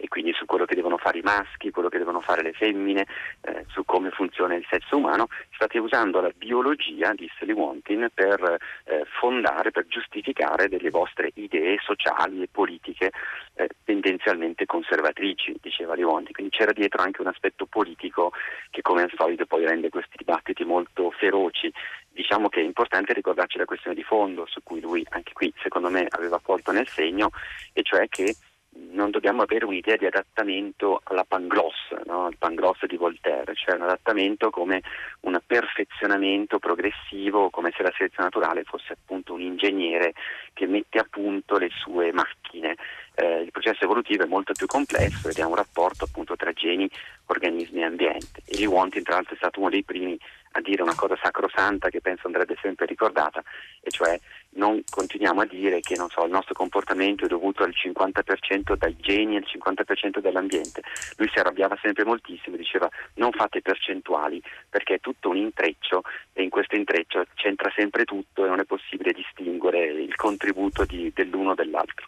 e 0.02 0.08
quindi 0.08 0.32
su 0.32 0.46
quello 0.46 0.64
che 0.64 0.76
devono 0.76 0.98
fare 0.98 1.18
i 1.18 1.22
maschi, 1.22 1.72
quello 1.72 1.90
che 1.90 1.98
devono 1.98 2.22
fare 2.22 2.42
le 2.42 2.54
femmine, 2.54 3.06
eh, 3.42 3.66
su 3.68 3.84
come 3.84 4.12
funziona 4.12 4.56
il 4.56 4.66
sesso 4.70 4.96
umano, 4.96 5.28
state 5.54 5.78
usando 5.78 6.22
la 6.22 6.32
biologia, 6.34 7.12
disse 7.12 7.44
Lewontin, 7.44 8.08
per 8.14 8.58
eh, 8.86 9.04
fondare, 9.30 9.70
per 9.70 9.86
giustificare 9.88 10.68
delle 10.68 10.90
vostre 10.90 11.30
idee 11.36 11.78
sociali 11.84 12.42
e 12.42 12.50
politiche 12.52 13.12
eh, 13.54 13.70
tendenzialmente 13.84 14.66
conservatrici, 14.66 15.56
diceva 15.62 15.94
Lewontin. 15.94 16.34
Quindi 16.34 16.56
c'era 16.58 16.72
dietro 16.72 17.04
anche 17.04 17.22
un 17.22 17.28
aspetto 17.28 17.68
politico 17.68 18.32
che 18.72 18.82
come 18.82 19.04
al 19.04 19.12
solito 19.16 19.46
poi 19.46 19.68
rende 19.68 19.90
questi 19.90 20.18
dibattiti 20.18 20.64
molto 20.66 21.12
feroci. 21.12 21.72
Diciamo 22.12 22.50
che 22.50 22.60
è 22.60 22.64
importante 22.64 23.14
ricordarci 23.14 23.60
la 23.60 23.66
questione 23.66 23.96
di 23.96 24.04
fondo 24.04 24.48
su 24.48 24.62
cui 24.64 24.82
lui 24.82 25.06
anche 25.12 25.34
qui 25.34 25.54
secondo 25.62 25.90
me 25.90 26.08
aveva 26.10 26.40
colto 26.42 26.72
nel 26.72 26.88
segno, 26.88 27.30
e 27.72 27.84
cioè 27.84 28.10
che 28.10 28.36
non 29.00 29.12
dobbiamo 29.12 29.44
avere 29.44 29.64
un'idea 29.64 29.96
di 29.96 30.06
adattamento 30.06 31.00
alla 31.06 31.24
Pangloss, 31.24 31.96
no? 32.06 32.26
al 32.26 32.36
Pangloss 32.38 32.86
di 32.86 32.98
Voltaire, 32.98 33.56
cioè 33.56 33.76
un 33.76 33.84
adattamento 33.84 34.50
come 34.50 34.82
un 35.22 35.40
perfezionamento 35.46 36.60
progressivo, 36.60 37.50
come 37.50 37.72
se 37.76 37.82
la 37.82 37.94
selezione 37.96 38.26
naturale 38.26 38.64
fosse 38.64 38.94
appunto 38.94 39.34
un 39.34 39.42
ingegnere 39.42 40.14
che 40.54 40.68
mette 40.68 41.00
a 41.00 41.08
punto 41.10 41.58
le 41.58 41.70
sue 41.72 42.12
macchine. 42.12 42.76
Eh, 43.16 43.42
il 43.42 43.52
processo 43.52 43.86
evolutivo 43.86 44.24
è 44.24 44.28
molto 44.28 44.52
più 44.54 44.66
complesso 44.66 45.30
ed 45.30 45.38
è 45.38 45.44
un 45.44 45.56
rapporto 45.56 46.04
appunto 46.04 46.36
tra 46.36 46.52
geni, 46.52 46.90
organismi 47.28 47.80
e 47.80 47.86
ambiente. 47.86 48.42
E 48.46 48.58
Lee 48.58 48.66
Wantin 48.66 49.04
tra 49.04 49.16
l'altro 49.16 49.34
è 49.34 49.38
stato 49.38 49.62
uno 49.62 49.70
dei 49.70 49.84
primi 49.84 50.20
a 50.52 50.62
dire 50.62 50.82
una 50.82 50.96
cosa 50.96 51.18
sacrosanta 51.22 51.90
che 51.90 52.02
penso 52.02 52.28
andrebbe 52.28 52.58
sempre 52.62 52.86
ricordata, 52.86 53.42
e 53.82 53.90
cioè 53.92 54.20
non 54.60 54.84
continuiamo 54.90 55.42
a 55.42 55.46
dire 55.46 55.80
che 55.80 55.96
so, 55.96 56.26
il 56.26 56.32
nostro 56.32 56.54
comportamento 56.54 57.26
è 57.26 57.28
dovuto 57.28 57.64
al 57.64 57.74
50% 57.74 58.76
dai 58.76 58.96
geni 59.00 59.36
e 59.36 59.38
al 59.38 59.46
50% 59.48 60.20
dall'ambiente. 60.20 60.82
Lui 61.16 61.30
si 61.34 61.40
arrabbiava 61.40 61.78
sempre 61.82 62.04
moltissimo, 62.04 62.58
diceva 62.58 62.90
non 63.16 63.32
fate 63.32 63.62
percentuali 63.62 64.42
perché 64.70 64.96
è 64.96 65.00
tutto 65.00 65.30
un 65.30 65.38
intreccio 65.38 66.04
e 66.34 66.44
in 66.44 66.50
questo 66.50 66.76
intreccio 66.76 67.26
c'entra 67.36 67.72
sempre 67.76 68.04
tutto 68.04 68.46
e 68.46 68.50
non 68.50 68.60
è 68.60 68.66
possibile 68.66 69.14
distinguere 69.14 69.86
il 69.86 70.16
contributo 70.16 70.84
di, 70.84 71.12
dell'uno 71.16 71.56
dall'altro. 71.56 72.08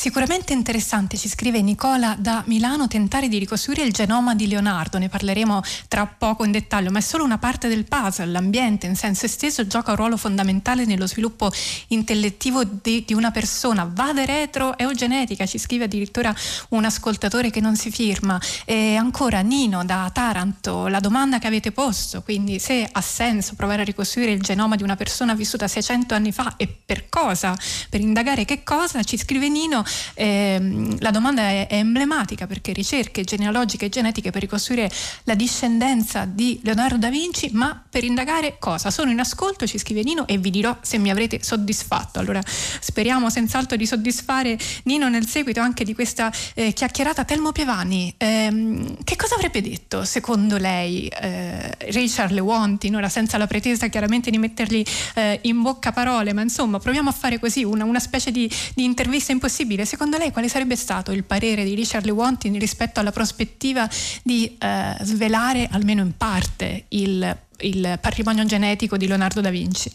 Sicuramente 0.00 0.54
interessante, 0.54 1.18
ci 1.18 1.28
scrive 1.28 1.60
Nicola 1.60 2.16
da 2.18 2.42
Milano, 2.46 2.88
tentare 2.88 3.28
di 3.28 3.36
ricostruire 3.36 3.84
il 3.84 3.92
genoma 3.92 4.34
di 4.34 4.48
Leonardo, 4.48 4.96
ne 4.96 5.10
parleremo 5.10 5.60
tra 5.88 6.06
poco 6.06 6.42
in 6.42 6.52
dettaglio, 6.52 6.90
ma 6.90 7.00
è 7.00 7.02
solo 7.02 7.22
una 7.22 7.36
parte 7.36 7.68
del 7.68 7.84
puzzle, 7.84 8.24
l'ambiente 8.24 8.86
in 8.86 8.96
senso 8.96 9.26
esteso 9.26 9.66
gioca 9.66 9.90
un 9.90 9.98
ruolo 9.98 10.16
fondamentale 10.16 10.86
nello 10.86 11.06
sviluppo 11.06 11.52
intellettivo 11.88 12.64
di, 12.64 13.04
di 13.06 13.12
una 13.12 13.30
persona, 13.30 13.86
vade 13.92 14.24
retro 14.24 14.78
eugenetica, 14.78 15.44
ci 15.44 15.58
scrive 15.58 15.84
addirittura 15.84 16.34
un 16.70 16.82
ascoltatore 16.86 17.50
che 17.50 17.60
non 17.60 17.76
si 17.76 17.90
firma. 17.90 18.40
E 18.64 18.96
ancora 18.96 19.40
Nino 19.40 19.84
da 19.84 20.10
Taranto, 20.10 20.86
la 20.86 21.00
domanda 21.00 21.38
che 21.38 21.46
avete 21.46 21.72
posto, 21.72 22.22
quindi 22.22 22.58
se 22.58 22.88
ha 22.90 23.00
senso 23.02 23.54
provare 23.54 23.82
a 23.82 23.84
ricostruire 23.84 24.32
il 24.32 24.40
genoma 24.40 24.76
di 24.76 24.82
una 24.82 24.96
persona 24.96 25.34
vissuta 25.34 25.68
600 25.68 26.14
anni 26.14 26.32
fa 26.32 26.54
e 26.56 26.66
per 26.68 27.10
cosa, 27.10 27.54
per 27.90 28.00
indagare 28.00 28.46
che 28.46 28.62
cosa, 28.62 29.02
ci 29.02 29.18
scrive 29.18 29.50
Nino, 29.50 29.84
eh, 30.14 30.96
la 30.98 31.10
domanda 31.10 31.42
è, 31.42 31.66
è, 31.66 31.76
emblematica 31.76 32.46
perché 32.46 32.72
ricerche 32.72 33.24
genealogiche 33.24 33.86
e 33.86 33.88
genetiche 33.88 34.30
per 34.30 34.42
ricostruire 34.42 34.90
la 35.24 35.34
discendenza 35.34 36.24
di 36.24 36.60
Leonardo 36.62 36.98
da 36.98 37.10
Vinci, 37.10 37.50
ma 37.52 37.82
per 37.88 38.04
indagare 38.04 38.56
cosa? 38.58 38.90
Sono 38.90 39.10
in 39.10 39.20
ascolto, 39.20 39.66
ci 39.66 39.78
scrive 39.78 40.02
Nino, 40.02 40.26
e 40.26 40.38
vi 40.38 40.50
dirò 40.50 40.76
se 40.80 40.98
mi 40.98 41.10
avrete 41.10 41.42
soddisfatto. 41.42 42.18
Allora 42.18 42.40
speriamo 42.44 43.30
senz'altro 43.30 43.76
di 43.76 43.86
soddisfare 43.86 44.58
Nino 44.84 45.08
nel 45.08 45.26
seguito 45.26 45.60
anche 45.60 45.84
di 45.84 45.94
questa 45.94 46.32
eh, 46.54 46.72
chiacchierata. 46.72 47.24
Telmo 47.24 47.52
Pievani, 47.52 48.14
ehm, 48.16 48.96
che 49.04 49.16
cosa 49.16 49.34
avrebbe 49.34 49.60
detto 49.62 50.04
secondo 50.04 50.56
lei 50.56 51.08
eh, 51.08 51.74
Richard 51.90 52.32
Lewontin, 52.32 52.96
ora 52.96 53.08
senza 53.08 53.38
la 53.38 53.46
pretesa 53.46 53.88
chiaramente 53.88 54.30
di 54.30 54.38
mettergli 54.38 54.84
eh, 55.14 55.38
in 55.42 55.62
bocca 55.62 55.92
parole, 55.92 56.32
ma 56.32 56.42
insomma 56.42 56.78
proviamo 56.78 57.08
a 57.08 57.12
fare 57.12 57.38
così 57.38 57.64
una, 57.64 57.84
una 57.84 58.00
specie 58.00 58.30
di, 58.30 58.50
di 58.74 58.84
intervista 58.84 59.32
impossibile 59.32 59.79
dire, 59.80 59.86
secondo 59.86 60.16
lei 60.16 60.30
quale 60.30 60.48
sarebbe 60.48 60.76
stato 60.76 61.12
il 61.12 61.24
parere 61.24 61.64
di 61.64 61.74
Richard 61.74 62.04
Lewontin 62.04 62.58
rispetto 62.58 63.00
alla 63.00 63.12
prospettiva 63.12 63.88
di 64.22 64.56
eh, 64.58 64.96
svelare 65.02 65.68
almeno 65.70 66.02
in 66.02 66.16
parte 66.16 66.84
il, 66.88 67.36
il 67.60 67.98
patrimonio 68.00 68.44
genetico 68.44 68.96
di 68.96 69.06
Leonardo 69.06 69.40
da 69.40 69.50
Vinci? 69.50 69.90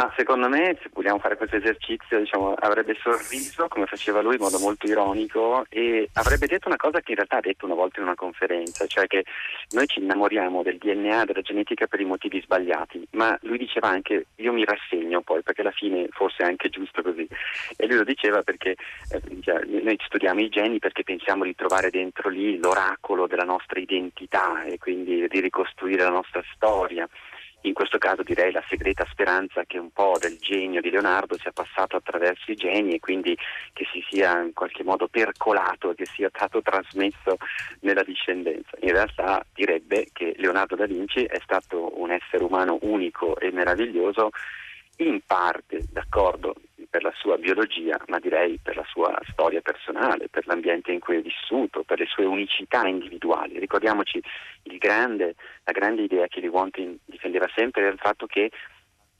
Ma 0.00 0.10
secondo 0.16 0.48
me, 0.48 0.78
se 0.80 0.88
vogliamo 0.94 1.18
fare 1.18 1.36
questo 1.36 1.56
esercizio, 1.56 2.20
diciamo, 2.20 2.54
avrebbe 2.54 2.96
sorriso 3.02 3.68
come 3.68 3.84
faceva 3.84 4.22
lui 4.22 4.36
in 4.36 4.40
modo 4.40 4.58
molto 4.58 4.86
ironico 4.86 5.66
e 5.68 6.08
avrebbe 6.14 6.46
detto 6.46 6.68
una 6.68 6.78
cosa 6.78 7.00
che 7.00 7.10
in 7.10 7.16
realtà 7.16 7.36
ha 7.36 7.40
detto 7.42 7.66
una 7.66 7.74
volta 7.74 8.00
in 8.00 8.06
una 8.06 8.14
conferenza, 8.14 8.86
cioè 8.86 9.06
che 9.06 9.26
noi 9.72 9.86
ci 9.86 10.00
innamoriamo 10.00 10.62
del 10.62 10.78
DNA, 10.78 11.26
della 11.26 11.42
genetica 11.42 11.86
per 11.86 12.00
i 12.00 12.06
motivi 12.06 12.40
sbagliati, 12.40 13.06
ma 13.10 13.38
lui 13.42 13.58
diceva 13.58 13.88
anche 13.88 14.28
io 14.36 14.54
mi 14.54 14.64
rassegno 14.64 15.20
poi 15.20 15.42
perché 15.42 15.60
alla 15.60 15.70
fine 15.70 16.06
forse 16.12 16.44
è 16.44 16.46
anche 16.46 16.70
giusto 16.70 17.02
così. 17.02 17.28
E 17.76 17.86
lui 17.86 17.96
lo 17.96 18.04
diceva 18.04 18.42
perché 18.42 18.76
eh, 19.10 19.60
noi 19.82 19.98
studiamo 20.02 20.40
i 20.40 20.48
geni 20.48 20.78
perché 20.78 21.02
pensiamo 21.02 21.44
di 21.44 21.54
trovare 21.54 21.90
dentro 21.90 22.30
lì 22.30 22.56
l'oracolo 22.56 23.26
della 23.26 23.44
nostra 23.44 23.78
identità 23.78 24.62
e 24.64 24.78
quindi 24.78 25.28
di 25.28 25.40
ricostruire 25.40 26.04
la 26.04 26.08
nostra 26.08 26.42
storia 26.54 27.06
in 27.62 27.74
questo 27.74 27.98
caso 27.98 28.22
direi 28.22 28.52
la 28.52 28.64
segreta 28.68 29.06
speranza 29.10 29.64
che 29.64 29.78
un 29.78 29.90
po' 29.90 30.16
del 30.18 30.38
genio 30.38 30.80
di 30.80 30.90
Leonardo 30.90 31.36
sia 31.36 31.52
passato 31.52 31.96
attraverso 31.96 32.50
i 32.50 32.54
geni 32.54 32.94
e 32.94 33.00
quindi 33.00 33.36
che 33.72 33.86
si 33.92 34.04
sia 34.08 34.40
in 34.40 34.52
qualche 34.52 34.82
modo 34.82 35.08
percolato, 35.08 35.94
che 35.94 36.06
sia 36.06 36.30
stato 36.32 36.62
trasmesso 36.62 37.36
nella 37.80 38.02
discendenza. 38.02 38.76
In 38.80 38.92
realtà 38.92 39.44
direbbe 39.52 40.08
che 40.12 40.34
Leonardo 40.36 40.76
da 40.76 40.86
Vinci 40.86 41.24
è 41.24 41.38
stato 41.42 42.00
un 42.00 42.10
essere 42.10 42.44
umano 42.44 42.78
unico 42.82 43.38
e 43.38 43.50
meraviglioso 43.50 44.30
in 44.96 45.20
parte, 45.26 45.86
d'accordo, 45.90 46.54
per 46.90 47.02
la 47.04 47.12
sua 47.16 47.38
biologia, 47.38 47.96
ma 48.08 48.18
direi 48.18 48.58
per 48.62 48.76
la 48.76 48.84
sua 48.88 49.16
storia 49.30 49.60
personale, 49.60 50.28
per 50.28 50.46
l'ambiente 50.46 50.90
in 50.90 50.98
cui 50.98 51.16
è 51.16 51.22
vissuto, 51.22 51.84
per 51.84 52.00
le 52.00 52.06
sue 52.06 52.24
unicità 52.24 52.86
individuali. 52.86 53.58
Ricordiamoci 53.58 54.20
grande, 54.62 55.36
la 55.64 55.72
grande 55.72 56.02
idea 56.02 56.26
che 56.26 56.40
Lee 56.40 56.98
difendeva 57.04 57.48
sempre 57.54 57.82
era 57.82 57.92
il 57.92 57.98
fatto 57.98 58.26
che 58.26 58.50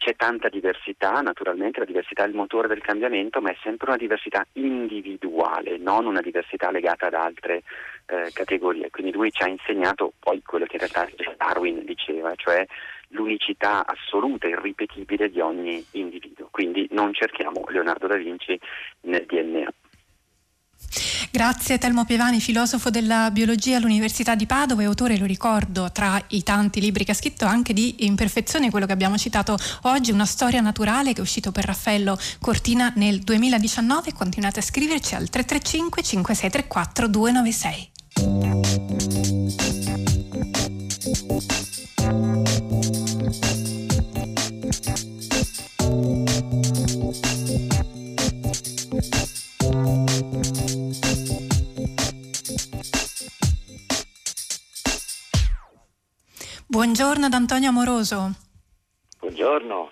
c'è 0.01 0.17
tanta 0.17 0.49
diversità, 0.49 1.21
naturalmente 1.21 1.79
la 1.79 1.85
diversità 1.85 2.25
è 2.25 2.27
il 2.27 2.35
motore 2.35 2.69
del 2.69 2.81
cambiamento, 2.81 3.43
ma 3.43 3.51
è 3.51 3.57
sempre 3.63 3.89
una 3.89 3.99
diversità 3.99 4.47
individuale, 4.55 5.77
non 5.77 6.07
una 6.07 6.23
diversità 6.23 6.71
legata 6.71 7.09
ad 7.09 7.15
altre 7.15 7.63
eh, 8.07 8.31
categorie. 8.33 8.89
Quindi 8.89 9.13
lui 9.13 9.31
ci 9.31 9.43
ha 9.43 9.49
insegnato 9.49 10.15
poi 10.19 10.43
quello 10.43 10.65
che 10.65 10.77
in 10.77 10.89
realtà 10.89 11.07
Darwin 11.37 11.85
diceva, 11.85 12.33
cioè 12.35 12.67
l'unicità 13.11 13.85
assoluta 13.87 14.47
e 14.47 14.51
irripetibile 14.51 15.31
di 15.31 15.41
ogni 15.41 15.85
individuo. 15.93 16.49
Quindi 16.51 16.87
non 16.91 17.13
cerchiamo 17.13 17.65
Leonardo 17.69 18.07
da 18.07 18.17
Vinci 18.17 18.59
nel 19.03 19.25
DNA. 19.27 19.73
Grazie 21.33 21.79
Telmo 21.79 22.05
Pievani, 22.05 22.41
filosofo 22.41 22.91
della 22.91 23.31
biologia 23.31 23.77
all'Università 23.77 24.35
di 24.35 24.47
Padova 24.47 24.83
e 24.83 24.87
autore, 24.87 25.17
lo 25.17 25.27
ricordo, 25.27 25.93
tra 25.93 26.21
i 26.29 26.43
tanti 26.43 26.81
libri 26.81 27.05
che 27.05 27.13
ha 27.13 27.15
scritto 27.15 27.45
anche 27.45 27.73
di 27.73 28.05
Imperfezione, 28.05 28.71
quello 28.71 28.87
che 28.87 28.93
abbiamo 28.93 29.17
citato 29.17 29.57
oggi, 29.83 30.11
una 30.11 30.25
storia 30.25 30.61
naturale 30.61 31.13
che 31.13 31.19
è 31.19 31.23
uscito 31.23 31.53
per 31.53 31.67
Raffaello 31.67 32.19
Cortina 32.41 32.93
nel 32.97 33.21
2019. 33.21 34.13
Continuate 34.13 34.59
a 34.59 34.63
scriverci 34.63 35.15
al 35.15 35.29
335 35.29 36.03
5634 36.03 37.07
296. 37.07 37.91
Buongiorno 57.11 57.37
ad 57.37 57.43
Antonio 57.43 57.69
Amoroso. 57.71 58.33
Buongiorno. 59.19 59.91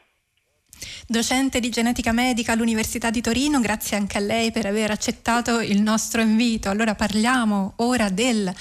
Docente 1.04 1.58
di 1.58 1.68
genetica 1.68 2.12
medica 2.12 2.52
all'Università 2.52 3.10
di 3.10 3.20
Torino, 3.20 3.58
grazie 3.58 3.96
anche 3.96 4.18
a 4.18 4.20
lei 4.20 4.52
per 4.52 4.66
aver 4.66 4.92
accettato 4.92 5.58
il 5.58 5.82
nostro 5.82 6.20
invito. 6.20 6.70
Allora 6.70 6.94
parliamo 6.94 7.72
ora 7.78 8.08
del 8.08 8.54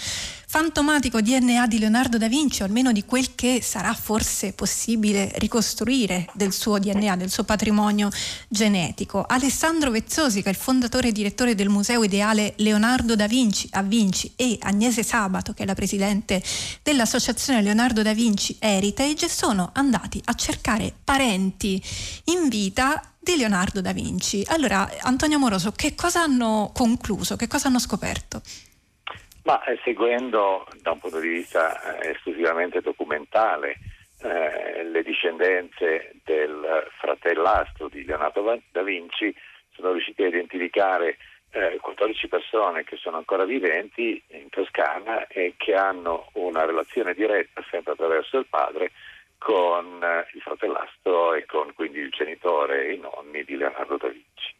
fantomatico 0.49 1.19
DNA 1.19 1.67
di 1.67 1.77
Leonardo 1.77 2.17
da 2.17 2.29
Vinci, 2.29 2.61
o 2.61 2.65
almeno 2.65 2.93
di 2.93 3.03
quel 3.03 3.35
che 3.35 3.59
sarà 3.61 3.93
forse 3.93 4.53
possibile 4.53 5.29
ricostruire 5.35 6.25
del 6.33 6.53
suo 6.53 6.79
DNA, 6.79 7.17
del 7.17 7.29
suo 7.29 7.43
patrimonio 7.43 8.09
genetico. 8.47 9.25
Alessandro 9.27 9.91
Vezzosi, 9.91 10.41
che 10.41 10.47
è 10.47 10.51
il 10.51 10.57
fondatore 10.57 11.09
e 11.09 11.11
direttore 11.11 11.53
del 11.53 11.67
Museo 11.67 12.01
Ideale 12.01 12.53
Leonardo 12.57 13.17
da 13.17 13.27
Vinci 13.27 13.67
a 13.71 13.83
Vinci, 13.83 14.31
e 14.37 14.57
Agnese 14.61 15.03
Sabato, 15.03 15.51
che 15.51 15.63
è 15.63 15.65
la 15.65 15.75
presidente 15.75 16.41
dell'associazione 16.81 17.61
Leonardo 17.61 18.01
da 18.01 18.13
Vinci 18.13 18.55
Heritage, 18.57 19.27
sono 19.27 19.71
andati 19.73 20.21
a 20.23 20.33
cercare 20.33 20.93
parenti 21.03 21.83
in 22.25 22.47
vita 22.47 23.01
di 23.19 23.35
Leonardo 23.35 23.81
da 23.81 23.91
Vinci. 23.91 24.43
Allora, 24.47 24.89
Antonio 25.01 25.39
Moroso, 25.39 25.73
che 25.73 25.93
cosa 25.93 26.21
hanno 26.21 26.71
concluso, 26.73 27.35
che 27.35 27.47
cosa 27.47 27.67
hanno 27.67 27.79
scoperto? 27.79 28.41
Ma 29.47 29.63
eh, 29.63 29.79
seguendo 29.81 30.67
da 30.81 30.91
un 30.91 30.99
punto 30.99 31.21
di 31.21 31.29
vista 31.29 32.01
eh, 32.01 32.09
esclusivamente 32.09 32.81
documentale 32.81 33.77
eh, 34.21 34.83
le 34.83 35.01
discendenze 35.03 36.15
del 36.25 36.85
fratellastro 36.99 37.87
di 37.87 38.03
Leonardo 38.03 38.61
da 38.69 38.83
Vinci, 38.83 39.33
sono 39.71 39.93
riusciti 39.93 40.23
a 40.23 40.27
identificare 40.27 41.15
14 41.79 42.25
eh, 42.25 42.27
persone 42.27 42.83
che 42.83 42.97
sono 42.97 43.15
ancora 43.15 43.45
viventi 43.45 44.21
in 44.31 44.49
Toscana 44.49 45.27
e 45.27 45.53
che 45.55 45.75
hanno 45.75 46.27
una 46.33 46.65
relazione 46.65 47.13
diretta, 47.13 47.63
sempre 47.71 47.93
attraverso 47.93 48.39
il 48.39 48.47
padre, 48.49 48.91
con 49.37 50.03
eh, 50.03 50.27
il 50.33 50.41
fratellastro 50.41 51.35
e 51.35 51.45
con 51.45 51.73
quindi 51.73 51.99
il 51.99 52.09
genitore 52.09 52.87
e 52.87 52.93
i 52.95 52.99
nonni 52.99 53.45
di 53.45 53.55
Leonardo 53.55 53.95
da 53.95 54.09
Vinci. 54.09 54.56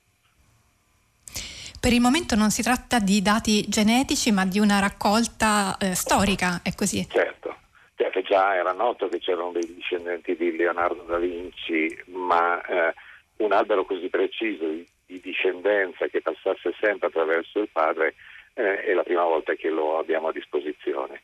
Per 1.80 1.94
il 1.94 2.02
momento 2.02 2.36
non 2.36 2.50
si 2.50 2.64
tratta 2.64 3.00
di 3.00 3.22
dati 3.22 3.64
genetici 3.68 4.32
ma 4.32 4.46
di 4.46 4.60
una 4.60 4.80
raccolta 4.80 5.78
eh, 5.80 5.96
storica, 5.96 6.62
è 6.64 6.74
così? 6.76 7.08
Certo. 7.08 7.56
certo, 7.96 8.22
già 8.22 8.56
era 8.56 8.74
noto 8.74 9.08
che 9.08 9.20
c'erano 9.20 9.52
dei 9.52 9.74
discendenti 9.74 10.36
di 10.36 10.56
Leonardo 10.56 11.04
da 11.04 11.18
Vinci, 11.18 11.96
ma 12.08 12.60
eh, 12.66 12.94
un 13.38 13.52
albero 13.52 13.86
così 13.86 14.10
preciso 14.10 14.68
di, 14.68 14.88
di, 15.06 15.20
discendenza 15.22 16.08
che 16.08 16.22
passasse 16.22 16.74
sempre 16.82 17.08
attraverso 17.08 17.60
il 17.60 17.70
padre 17.72 18.16
eh, 18.56 18.82
è 18.84 18.94
la 18.94 19.04
prima 19.04 19.24
volta 19.24 19.54
che 19.54 19.70
lo 19.70 20.00
abbiamo 20.00 20.30
a 20.30 20.34
disposizione. 20.34 21.22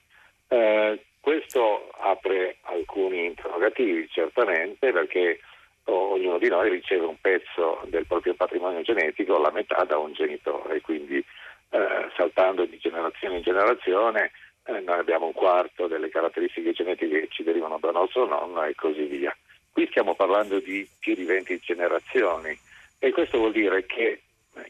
Eh, 0.48 1.04
questo 1.20 1.90
apre 2.00 2.58
alcuni 2.62 3.26
interrogativi, 3.26 4.08
certamente, 4.10 4.92
perché 4.92 5.40
ognuno 5.86 6.38
di 6.38 6.48
noi 6.50 6.70
riceve 6.70 7.06
un 7.06 7.18
pezzo 7.20 7.82
del 7.86 8.06
proprio 8.06 8.34
patrimonio 8.34 8.82
genetico, 8.82 9.38
la 9.38 9.52
metà 9.52 9.84
da 9.84 9.98
un 9.98 10.14
genitore, 10.14 10.82
quindi 10.82 11.24
eh, 11.70 12.10
saltando 12.16 12.66
di 12.66 12.78
generazione 12.78 13.38
in 13.38 13.42
generazione 13.42 14.32
eh, 14.66 14.80
noi 14.80 15.00
abbiamo 15.00 15.26
un 15.26 15.34
quarto 15.34 15.88
delle 15.88 16.10
caratteristiche 16.10 16.72
genetiche 16.72 17.22
che 17.22 17.28
ci 17.30 17.44
derivano 17.44 17.78
da 17.80 17.92
nostro 17.92 18.26
nonno 18.26 18.64
e 18.64 18.76
così 18.76 19.04
via. 19.06 19.36
Qui 19.72 19.88
stiamo 19.88 20.16
parlando 20.16 20.60
di 20.60 20.88
più 21.00 21.16
di 21.16 21.26
20 21.26 21.60
generazioni 21.60 22.58
e 23.00 23.12
questo 23.12 23.40
vuol 23.40 23.52
dire 23.52 23.86
che 23.86 24.22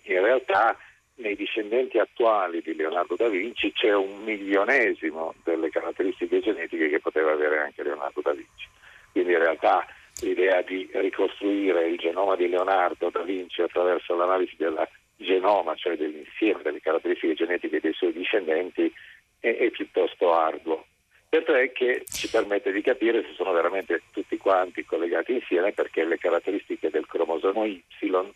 in 0.03 0.21
realtà 0.21 0.77
nei 1.15 1.35
discendenti 1.35 1.99
attuali 1.99 2.61
di 2.61 2.73
Leonardo 2.73 3.15
da 3.15 3.27
Vinci 3.27 3.71
c'è 3.71 3.93
un 3.93 4.23
milionesimo 4.23 5.35
delle 5.43 5.69
caratteristiche 5.69 6.39
genetiche 6.39 6.89
che 6.89 6.99
poteva 6.99 7.31
avere 7.31 7.59
anche 7.59 7.83
Leonardo 7.83 8.21
da 8.21 8.31
Vinci. 8.31 8.67
Quindi 9.11 9.33
in 9.33 9.39
realtà 9.39 9.85
l'idea 10.21 10.61
di 10.61 10.89
ricostruire 10.93 11.87
il 11.87 11.97
genoma 11.97 12.35
di 12.35 12.47
Leonardo 12.47 13.09
da 13.09 13.21
Vinci 13.21 13.61
attraverso 13.61 14.15
l'analisi 14.15 14.55
del 14.57 14.87
genoma, 15.15 15.75
cioè 15.75 15.97
dell'insieme 15.97 16.61
delle 16.61 16.81
caratteristiche 16.81 17.33
genetiche 17.33 17.79
dei 17.79 17.93
suoi 17.93 18.13
discendenti, 18.13 18.91
è, 19.39 19.55
è 19.55 19.69
piuttosto 19.71 20.33
arduo. 20.33 20.85
Certo 21.29 21.55
è 21.55 21.71
che 21.71 22.03
ci 22.05 22.29
permette 22.29 22.71
di 22.71 22.81
capire 22.83 23.23
se 23.23 23.33
sono 23.33 23.51
veramente 23.53 24.03
tutti 24.11 24.37
quanti 24.37 24.85
collegati 24.85 25.33
insieme 25.33 25.71
perché 25.71 26.05
le 26.05 26.19
caratteristiche 26.19 26.91
del 26.91 27.07
cromosomo 27.07 27.65
Y 27.65 27.83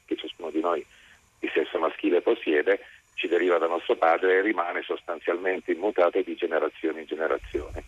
che 0.05 0.15
ciascuno 0.15 0.49
di 0.49 0.61
noi 0.61 0.83
di 1.39 1.47
sesso 1.53 1.77
maschile 1.77 2.21
possiede 2.21 2.79
ci 3.13 3.27
deriva 3.27 3.59
da 3.59 3.67
nostro 3.67 3.95
padre 3.95 4.37
e 4.37 4.41
rimane 4.41 4.81
sostanzialmente 4.81 5.71
immutato 5.71 6.19
di 6.21 6.35
generazione 6.35 7.01
in 7.01 7.05
generazione. 7.05 7.83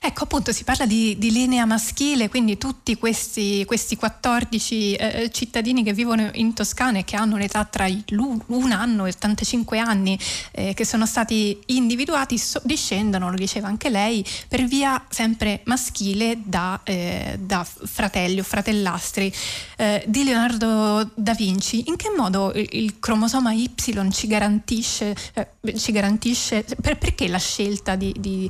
Ecco, 0.00 0.24
appunto, 0.24 0.52
si 0.52 0.64
parla 0.64 0.86
di, 0.86 1.16
di 1.18 1.30
linea 1.30 1.64
maschile, 1.64 2.28
quindi 2.28 2.56
tutti 2.56 2.96
questi, 2.96 3.64
questi 3.64 3.96
14 3.96 4.94
eh, 4.94 5.30
cittadini 5.32 5.82
che 5.82 5.92
vivono 5.92 6.30
in 6.34 6.54
Toscana 6.54 6.98
e 6.98 7.04
che 7.04 7.16
hanno 7.16 7.34
un'età 7.34 7.64
tra 7.64 7.86
un 7.88 8.72
anno 8.72 9.06
e 9.06 9.08
85 9.10 9.78
anni, 9.78 10.18
eh, 10.52 10.72
che 10.74 10.84
sono 10.84 11.04
stati 11.04 11.58
individuati, 11.66 12.38
so, 12.38 12.60
discendono, 12.64 13.30
lo 13.30 13.36
diceva 13.36 13.66
anche 13.66 13.90
lei, 13.90 14.24
per 14.46 14.64
via 14.64 15.04
sempre 15.08 15.62
maschile 15.64 16.38
da, 16.44 16.80
eh, 16.84 17.36
da 17.40 17.64
fratelli 17.64 18.38
o 18.38 18.44
fratellastri 18.44 19.32
eh, 19.76 20.04
di 20.06 20.24
Leonardo 20.24 21.10
da 21.14 21.34
Vinci. 21.34 21.84
In 21.88 21.96
che 21.96 22.10
modo 22.16 22.52
il, 22.54 22.68
il 22.70 22.98
cromosoma 23.00 23.52
Y 23.52 23.72
ci 24.10 24.26
garantisce, 24.26 25.16
eh, 25.34 25.76
ci 25.76 25.92
garantisce 25.92 26.64
per, 26.80 26.98
perché 26.98 27.28
la 27.28 27.38
scelta 27.38 27.96
di, 27.96 28.14
di, 28.18 28.48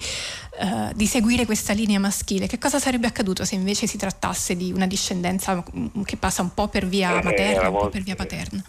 eh, 0.59 0.93
di 0.95 1.07
seguire 1.07 1.45
questa 1.45 1.73
linea 1.73 2.01
maschile, 2.01 2.49
che 2.49 2.59
cosa 2.59 2.79
sarebbe 2.81 3.07
accaduto 3.07 3.45
se 3.45 3.55
invece 3.55 3.87
si 3.87 3.97
trattasse 3.97 4.57
di 4.57 4.73
una 4.73 4.89
discendenza 4.89 5.63
che 6.05 6.17
passa 6.17 6.43
un 6.43 6.53
po' 6.53 6.69
per 6.69 6.85
via 6.85 7.21
eh, 7.21 7.23
materna, 7.23 7.63
eh, 7.63 7.69
un 7.69 7.79
po' 7.79 7.89
per 7.89 8.03
via 8.03 8.17
paterna? 8.17 8.63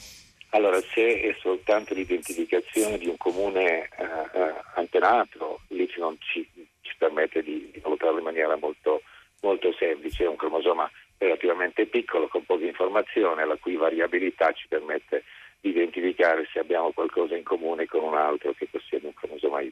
Allora, 0.52 0.80
se 0.82 1.22
è 1.22 1.36
soltanto 1.40 1.94
l'identificazione 1.94 2.98
di 2.98 3.08
un 3.08 3.18
comune 3.18 3.90
eh, 3.98 4.04
eh 4.34 4.54
antenato, 4.76 5.62
l'Y 5.70 5.88
ci, 6.20 6.48
ci 6.82 6.94
permette 6.98 7.42
di, 7.44 7.70
di, 7.74 7.80
valutarlo 7.80 8.20
in 8.20 8.24
maniera 8.24 8.56
molto, 8.56 9.02
molto 9.42 9.74
semplice, 9.74 10.24
è 10.24 10.28
un 10.28 10.36
cromosoma 10.36 10.90
relativamente 11.18 11.86
piccolo, 11.88 12.28
con 12.28 12.46
poca 12.46 12.66
informazione, 12.66 13.46
la 13.46 13.58
cui 13.58 13.76
variabilità 13.76 14.52
ci 14.54 14.68
permette 14.68 15.24
di 15.60 15.70
identificare 15.70 16.48
se 16.52 16.60
abbiamo 16.60 16.92
qualcosa 16.92 17.36
in 17.36 17.44
comune 17.44 17.86
con 17.86 18.04
un 18.04 18.16
altro 18.16 18.54
che 18.54 18.68
possiede 18.72 19.08
un 19.08 19.14
cromosoma 19.14 19.62
Y. 19.62 19.72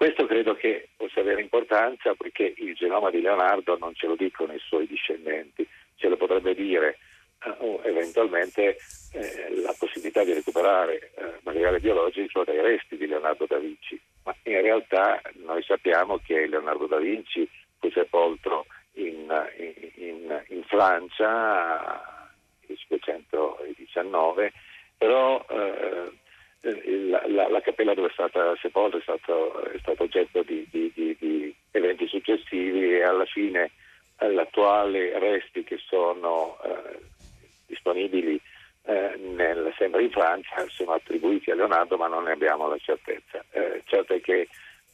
Questo 0.00 0.24
credo 0.24 0.54
che 0.54 0.88
possa 0.96 1.20
avere 1.20 1.42
importanza 1.42 2.14
perché 2.14 2.54
il 2.56 2.74
genoma 2.74 3.10
di 3.10 3.20
Leonardo 3.20 3.76
non 3.76 3.94
ce 3.94 4.06
lo 4.06 4.16
dicono 4.16 4.54
i 4.54 4.58
suoi 4.58 4.86
discendenti, 4.86 5.68
ce 5.96 6.08
lo 6.08 6.16
potrebbe 6.16 6.54
dire 6.54 6.96
eh, 7.44 7.80
eventualmente 7.82 8.78
eh, 9.12 9.60
la 9.60 9.74
possibilità 9.78 10.24
di 10.24 10.32
recuperare 10.32 11.10
eh, 11.16 11.34
materiale 11.42 11.80
biologico 11.80 12.44
dai 12.44 12.62
resti 12.62 12.96
di 12.96 13.06
Leonardo 13.06 13.44
da 13.46 13.58
Vinci, 13.58 14.00
ma 14.24 14.34
in 14.44 14.62
realtà 14.62 15.20
noi 15.44 15.62
sappiamo 15.64 16.18
che 16.24 16.46
Leonardo 16.46 16.86
da 16.86 16.96
Vinci 16.96 17.46
fu 17.78 17.90
sepolto 17.90 18.64
in, 18.92 19.30
in, 19.96 20.42
in 20.48 20.62
Francia 20.64 22.24
nel 22.66 22.78
519, 22.78 24.52
però 24.96 25.44
la, 26.62 27.22
la, 27.26 27.48
la, 27.48 27.60
cappella 27.60 27.94
dove 27.94 28.08
è 28.08 28.12
stata 28.12 28.54
sepolta 28.60 28.98
è 28.98 29.00
è 29.00 29.78
stato 29.78 30.02
oggetto 30.02 30.42
di, 30.42 30.66
di, 30.70 30.92
di, 30.94 31.16
di, 31.18 31.54
eventi 31.70 32.06
successivi 32.06 32.96
e 32.96 33.02
alla 33.02 33.24
fine 33.24 33.70
eh, 34.18 34.30
l'attuale 34.30 35.18
resti 35.18 35.64
che 35.64 35.78
sono 35.78 36.58
eh, 36.62 36.98
disponibili 37.66 38.40
eh, 38.84 39.16
nel, 39.16 39.72
sempre 39.78 40.02
in 40.02 40.10
Francia 40.10 40.66
sono 40.68 40.92
attribuiti 40.92 41.50
a 41.50 41.54
Leonardo 41.54 41.96
ma 41.96 42.08
non 42.08 42.24
ne 42.24 42.32
abbiamo 42.32 42.68
la 42.68 42.78
certezza. 42.78 43.42
Eh, 43.52 43.82
certo 43.86 44.14
è 44.14 44.20
che 44.20 44.48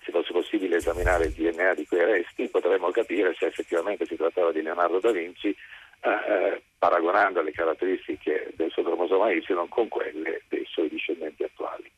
se 0.05 0.13
fosse 0.13 0.33
possibile 0.33 0.77
esaminare 0.77 1.27
il 1.27 1.33
DNA 1.33 1.75
di 1.75 1.87
quei 1.87 2.05
resti 2.05 2.49
potremmo 2.49 2.93
capire 2.93 3.35
se 3.35 3.47
effettivamente 3.47 4.07
si 4.07 4.15
trattava 4.15 4.53
di 4.53 4.63
Leonardo 4.63 5.01
da 5.01 5.11
Vinci 5.11 5.57
eh, 6.07 6.63
paragonando 6.79 7.43
le 7.43 7.51
caratteristiche 7.53 8.53
del 8.55 8.71
suo 8.71 8.85
cromosoma 8.85 9.33
Y 9.33 9.43
con 9.69 9.89
quelle 9.89 10.43
dei 10.49 10.65
suoi 10.67 10.89
discendenti 10.89 11.43
attuali. 11.43 11.91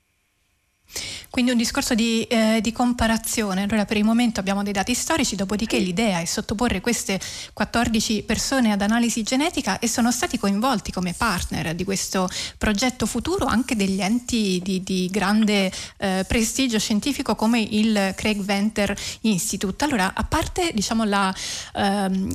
Quindi 1.39 1.55
un 1.55 1.63
discorso 1.63 1.95
di, 1.95 2.25
eh, 2.25 2.59
di, 2.61 2.73
comparazione. 2.73 3.63
Allora 3.63 3.85
per 3.85 3.97
il 3.97 4.03
momento 4.03 4.41
abbiamo 4.41 4.65
dei 4.65 4.73
dati 4.73 4.93
storici, 4.93 5.37
dopodiché 5.37 5.79
l'idea 5.79 6.19
è 6.19 6.25
sottoporre 6.25 6.81
queste 6.81 7.21
14 7.53 8.25
persone 8.25 8.73
ad 8.73 8.83
analisi 8.83 9.23
genetica 9.23 9.79
e 9.79 9.87
sono 9.87 10.11
stati 10.11 10.37
coinvolti 10.37 10.91
come 10.91 11.15
partner 11.17 11.77
di 11.77 11.85
questo 11.85 12.29
progetto 12.59 13.07
futuro 13.07 13.47
anche 13.47 13.77
degli 13.77 14.01
enti 14.01 14.61
di, 14.65 14.83
di 14.83 15.09
grande 15.13 15.71
eh, 15.99 16.25
prestigio 16.27 16.81
scientifico 16.81 17.37
come 17.37 17.61
il 17.61 18.15
Craig 18.17 18.41
Venter 18.41 18.93
Institute. 19.21 19.85
Allora, 19.85 20.15
a 20.15 20.25
parte 20.25 20.73
diciamo, 20.75 21.05
la, 21.05 21.33
ehm, 21.77 22.35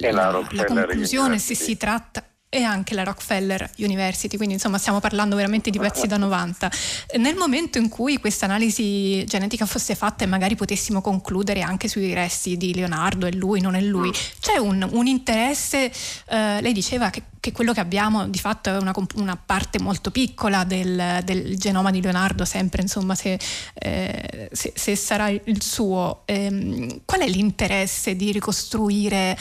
la, 0.00 0.42
la 0.52 0.64
conclusione 0.64 1.38
se 1.38 1.54
si 1.54 1.76
tratta 1.76 2.24
e 2.48 2.62
anche 2.62 2.94
la 2.94 3.02
Rockefeller 3.02 3.70
University, 3.78 4.36
quindi 4.36 4.54
insomma 4.54 4.78
stiamo 4.78 5.00
parlando 5.00 5.36
veramente 5.36 5.70
di 5.70 5.78
pezzi 5.78 6.06
da 6.06 6.16
90. 6.16 6.70
Nel 7.18 7.34
momento 7.34 7.78
in 7.78 7.88
cui 7.88 8.18
questa 8.18 8.46
analisi 8.46 9.24
genetica 9.24 9.66
fosse 9.66 9.94
fatta 9.94 10.24
e 10.24 10.26
magari 10.26 10.54
potessimo 10.54 11.00
concludere 11.00 11.62
anche 11.62 11.88
sui 11.88 12.14
resti 12.14 12.56
di 12.56 12.74
Leonardo, 12.74 13.26
è 13.26 13.32
lui, 13.32 13.60
non 13.60 13.74
è 13.74 13.80
lui, 13.80 14.12
c'è 14.40 14.56
un, 14.56 14.86
un 14.90 15.06
interesse, 15.06 15.90
eh, 16.28 16.60
lei 16.60 16.72
diceva 16.72 17.10
che 17.10 17.22
che 17.46 17.52
quello 17.52 17.72
che 17.72 17.78
abbiamo 17.78 18.26
di 18.26 18.40
fatto 18.40 18.70
è 18.70 18.76
una, 18.76 18.92
una 19.14 19.36
parte 19.36 19.78
molto 19.78 20.10
piccola 20.10 20.64
del, 20.64 21.20
del, 21.22 21.56
genoma 21.56 21.92
di 21.92 22.02
Leonardo, 22.02 22.44
sempre 22.44 22.82
insomma 22.82 23.14
se, 23.14 23.38
eh, 23.74 24.48
se, 24.50 24.72
se 24.74 24.96
sarà 24.96 25.28
il 25.28 25.62
suo. 25.62 26.22
Ehm, 26.24 27.02
qual 27.04 27.20
è 27.20 27.28
l'interesse 27.28 28.16
di 28.16 28.32
ricostruire 28.32 29.38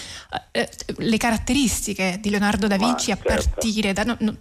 eh, 0.52 0.70
le 0.98 1.18
caratteristiche 1.18 2.20
di 2.22 2.30
Leonardo 2.30 2.68
da 2.68 2.78
Vinci 2.78 2.94
Ma, 2.95 3.13
a 3.13 3.17
certo. 3.17 3.49
partire 3.55 3.93
da... 3.93 4.03
No, 4.03 4.17
no, 4.19 4.36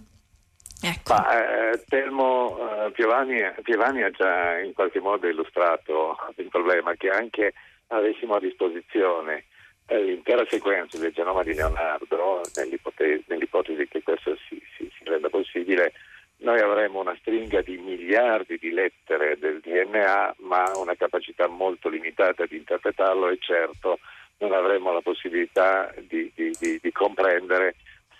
Ecco. 0.81 1.13
Ma, 1.13 1.71
eh, 1.71 1.83
Telmo 1.87 2.57
eh, 2.59 2.91
Piovani, 2.91 3.41
Piovani, 3.63 4.03
ha 4.03 4.11
già 4.11 4.59
in 4.59 4.73
qualche 4.73 4.99
modo 4.99 5.27
illustrato 5.27 6.17
il 6.35 6.49
problema 6.49 6.93
che 6.95 7.09
anche 7.09 7.53
avessimo 7.87 8.35
a 8.35 8.39
disposizione 8.39 9.45
eh, 9.87 10.01
l'intera 10.01 10.45
sequenza 10.49 10.97
del 10.97 11.13
genoma 11.13 11.43
di 11.43 11.53
Leonardo, 11.53 12.41
nell'ipotesi, 12.55 13.23
nell'ipotesi 13.27 13.87
che 13.87 14.03
questo 14.03 14.35
si, 14.47 14.61
si, 14.75 14.89
si, 14.97 15.03
renda 15.03 15.29
possibile, 15.29 15.93
noi 16.37 16.59
avremo 16.59 16.99
una 16.99 17.15
stringa 17.19 17.61
di 17.61 17.77
miliardi 17.77 18.57
di 18.57 18.71
lettere 18.71 19.37
del 19.37 19.61
DNA, 19.61 20.35
ma 20.39 20.71
una 20.75 20.95
capacità 20.95 21.47
molto 21.47 21.89
limitata 21.89 22.45
di 22.45 22.57
interpretarlo 22.57 23.29
e 23.29 23.37
certo 23.39 23.99
non 24.37 24.51
avremo 24.51 24.91
la 24.91 25.01
possibilità 25.01 25.93
di, 26.07 26.31
di, 26.35 26.51
di, 26.59 26.79
di 26.81 26.91
comprendere 26.91 27.75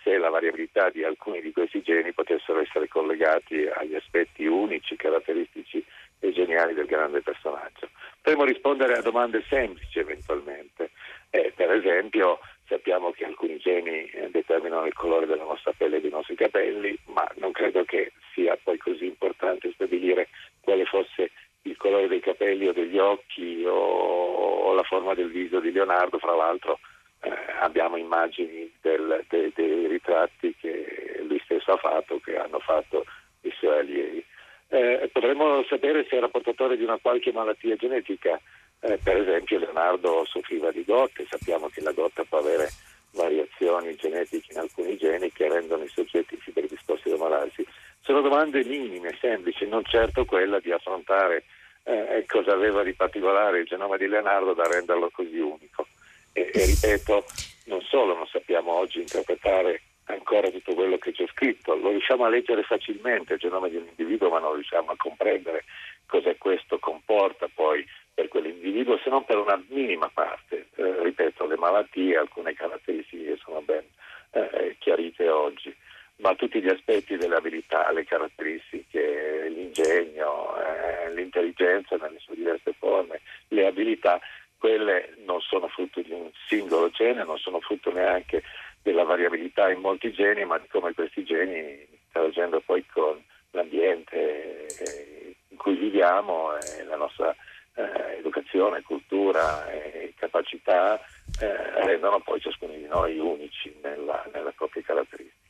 se 0.06 0.18
la 0.20 0.30
variabilità 0.30 0.92
di 0.92 1.04
alcuni 1.04 1.42
di 1.42 1.52
questi 1.52 1.82
geni 1.82 2.14
potessero 2.14 2.60
essere 2.60 2.88
collegati 2.88 3.66
agli 3.66 3.96
aspetti 3.96 4.46
unici, 4.46 4.96
caratteristici 4.96 5.84
e 6.20 6.32
geniali 6.32 6.76
del 6.76 6.86
grande 6.86 7.22
personaggio. 7.22 7.90
Potremmo 8.22 8.46
rispondere 8.46 8.94
a 8.94 9.02
domande 9.02 9.44
semplici 9.50 9.98
eventualmente. 9.98 10.92
Eh, 11.32 11.52
per 11.56 11.72
esempio 11.72 12.40
sappiamo 12.68 13.12
che 13.12 13.26
alcuni 13.26 13.58
geni 13.58 14.06
eh, 14.06 14.30
determinano 14.30 14.86
il 14.86 14.94
colore 14.94 15.26
della 15.26 15.44
nostra 15.44 15.74
pelle 15.76 15.98
e 15.98 16.02
dei 16.02 16.12
nostri 16.12 16.36
capelli, 16.36 16.96
ma 17.06 17.28
non 17.38 17.52
credo 17.52 17.84
che 17.84 18.12
sia 18.36 18.56
poi 18.64 18.78
così 18.78 19.06
importante 19.06 19.72
stabilire 19.74 20.30
quale 20.62 20.86
fosse 20.86 21.32
il 21.64 21.78
colore 21.78 22.08
dei 22.08 22.20
capelli 22.20 22.68
o 22.68 22.74
degli 22.74 23.00
occhi 23.00 23.66
o, 23.66 23.74
o 23.74 24.74
la 24.74 24.84
forma 24.84 25.16
del 25.16 25.32
viso 25.32 25.60
di 25.60 25.72
Leonardo. 25.72 26.20
Fra 26.20 26.36
l'altro 26.36 26.80
eh, 27.22 27.32
abbiamo 27.60 27.98
immagini 27.98 28.72
del, 28.82 29.26
de, 29.28 29.52
dei 29.56 29.65
ritratti 30.06 30.56
che 30.60 31.24
lui 31.28 31.42
stesso 31.44 31.72
ha 31.72 31.78
fatto, 31.78 32.20
che 32.20 32.38
hanno 32.38 32.60
fatto 32.60 33.06
i 33.42 33.52
suoi 33.58 33.80
allievi. 33.80 34.24
Eh, 34.68 35.10
potremmo 35.12 35.64
sapere 35.64 36.06
se 36.08 36.16
era 36.16 36.28
portatore 36.28 36.78
di 36.78 36.84
una 36.84 36.98
qualche 37.02 37.32
malattia 37.32 37.76
genetica 37.76 38.40
eh, 38.82 38.98
per 39.02 39.18
esempio 39.18 39.60
Leonardo 39.60 40.26
soffriva 40.26 40.72
di 40.72 40.84
gotte, 40.84 41.26
sappiamo 41.28 41.70
che 41.70 41.82
la 41.82 41.92
gotta 41.92 42.24
può 42.24 42.40
avere 42.40 42.70
variazioni 43.14 43.96
genetiche 43.96 44.52
in 44.52 44.60
alcuni 44.60 44.98
geni 44.98 45.32
che 45.32 45.48
rendono 45.48 45.84
i 45.84 45.88
soggetti 45.88 46.36
più 46.36 46.54
predisposti 46.54 47.10
ad 47.10 47.16
ammalarsi. 47.16 47.66
Sono 48.02 48.22
domande 48.22 48.64
minime, 48.66 49.18
semplici, 49.20 49.68
non 49.68 49.84
certo 49.86 50.26
quella 50.26 50.60
di 50.60 50.72
affrontare 50.72 51.46
eh, 51.84 52.24
cosa 52.28 52.52
aveva 52.52 52.84
di 52.84 52.94
particolare 52.94 53.60
il 53.60 53.66
genoma 53.66 53.98
di 53.98 54.08
Leonardo 54.08 54.54
da 54.54 54.68
renderlo 54.68 55.10
così 55.12 55.40
unico. 55.40 55.88
E, 56.34 56.52
e 56.54 56.66
ripeto, 56.66 57.26
non 57.66 57.82
solo 57.82 58.16
non 58.16 58.28
sappiamo 58.28 58.74
oggi 58.74 59.00
interpretare 59.00 59.82
ancora 60.26 60.50
tutto 60.50 60.74
quello 60.74 60.98
che 60.98 61.12
c'è 61.12 61.28
scritto, 61.28 61.76
lo 61.76 61.92
riusciamo 61.92 62.26
a 62.26 62.30
leggere 62.30 62.64
facilmente 62.64 63.34
il 63.34 63.40
genoma 63.40 63.68
di 63.68 63.76
un 63.76 63.86
individuo, 63.88 64.30
ma 64.30 64.40
non 64.40 64.56
riusciamo 64.56 64.90
a 64.92 64.96
comprendere 64.98 65.66
cosa 66.08 66.34
questo 66.36 66.80
comporta 66.80 67.48
poi 67.54 67.86
per 68.12 68.28
quell'individuo, 68.28 68.98
se 69.04 69.12
non 69.12 69.24
per 69.24 69.38
una 69.38 69.62
minima 69.68 70.10
parte. 70.12 70.70
Eh, 70.76 71.04
ripeto, 71.04 71.46
le 71.46 71.58
malattie, 71.58 72.18
alcune 72.18 72.54
caratteristiche 72.54 73.38
sono 73.38 73.62
ben 73.62 73.84
eh, 74.32 74.76
chiarite 74.80 75.30
oggi, 75.30 75.74
ma 76.18 76.34
tutti 76.34 76.60
gli 76.60 76.70
aspetti 76.70 77.18
delle 77.18 77.36
abilità, 77.36 77.92
le 77.92 78.04
caratteristiche, 78.04 79.48
l'ingegno, 79.50 80.56
eh, 80.58 81.14
l'intelligenza 81.14 81.98
nelle 81.98 82.18
sue 82.18 82.36
diverse 82.36 82.74
forme, 82.74 83.22
le 83.50 83.68
abilità, 83.68 84.20
quelle 84.58 85.14
non 85.26 85.40
sono 85.42 85.68
frutto 85.68 86.02
di 86.02 86.12
un 86.12 86.32
singolo 86.48 86.90
gene, 86.90 87.24
non 87.24 87.38
sono 87.38 87.60
frutto 87.60 87.92
neanche 87.92 88.42
della 88.86 89.04
variabilità 89.04 89.65
in 89.76 89.82
molti 89.82 90.12
geni, 90.12 90.46
ma 90.46 90.58
di 90.58 90.68
come 90.68 90.94
questi 90.94 91.24
geni, 91.24 91.86
interagendo 92.08 92.62
poi 92.66 92.86
con 92.92 93.22
l'ambiente 93.52 94.66
eh, 94.66 95.36
in 95.50 95.58
cui 95.58 95.76
viviamo 95.76 96.58
e 96.58 96.84
la 96.84 96.96
nostra 96.96 97.36
eh, 97.76 98.18
educazione, 98.18 98.82
cultura 98.82 99.70
e 99.72 100.14
capacità 100.18 101.00
eh, 101.40 101.86
rendono 101.86 102.20
poi 102.22 102.40
ciascuno 102.40 102.74
di 102.74 102.88
noi 102.88 103.18
unici 103.20 103.74
nella, 103.82 104.26
nella 104.34 104.52
propria 104.52 104.84
caratteristica. 104.84 105.44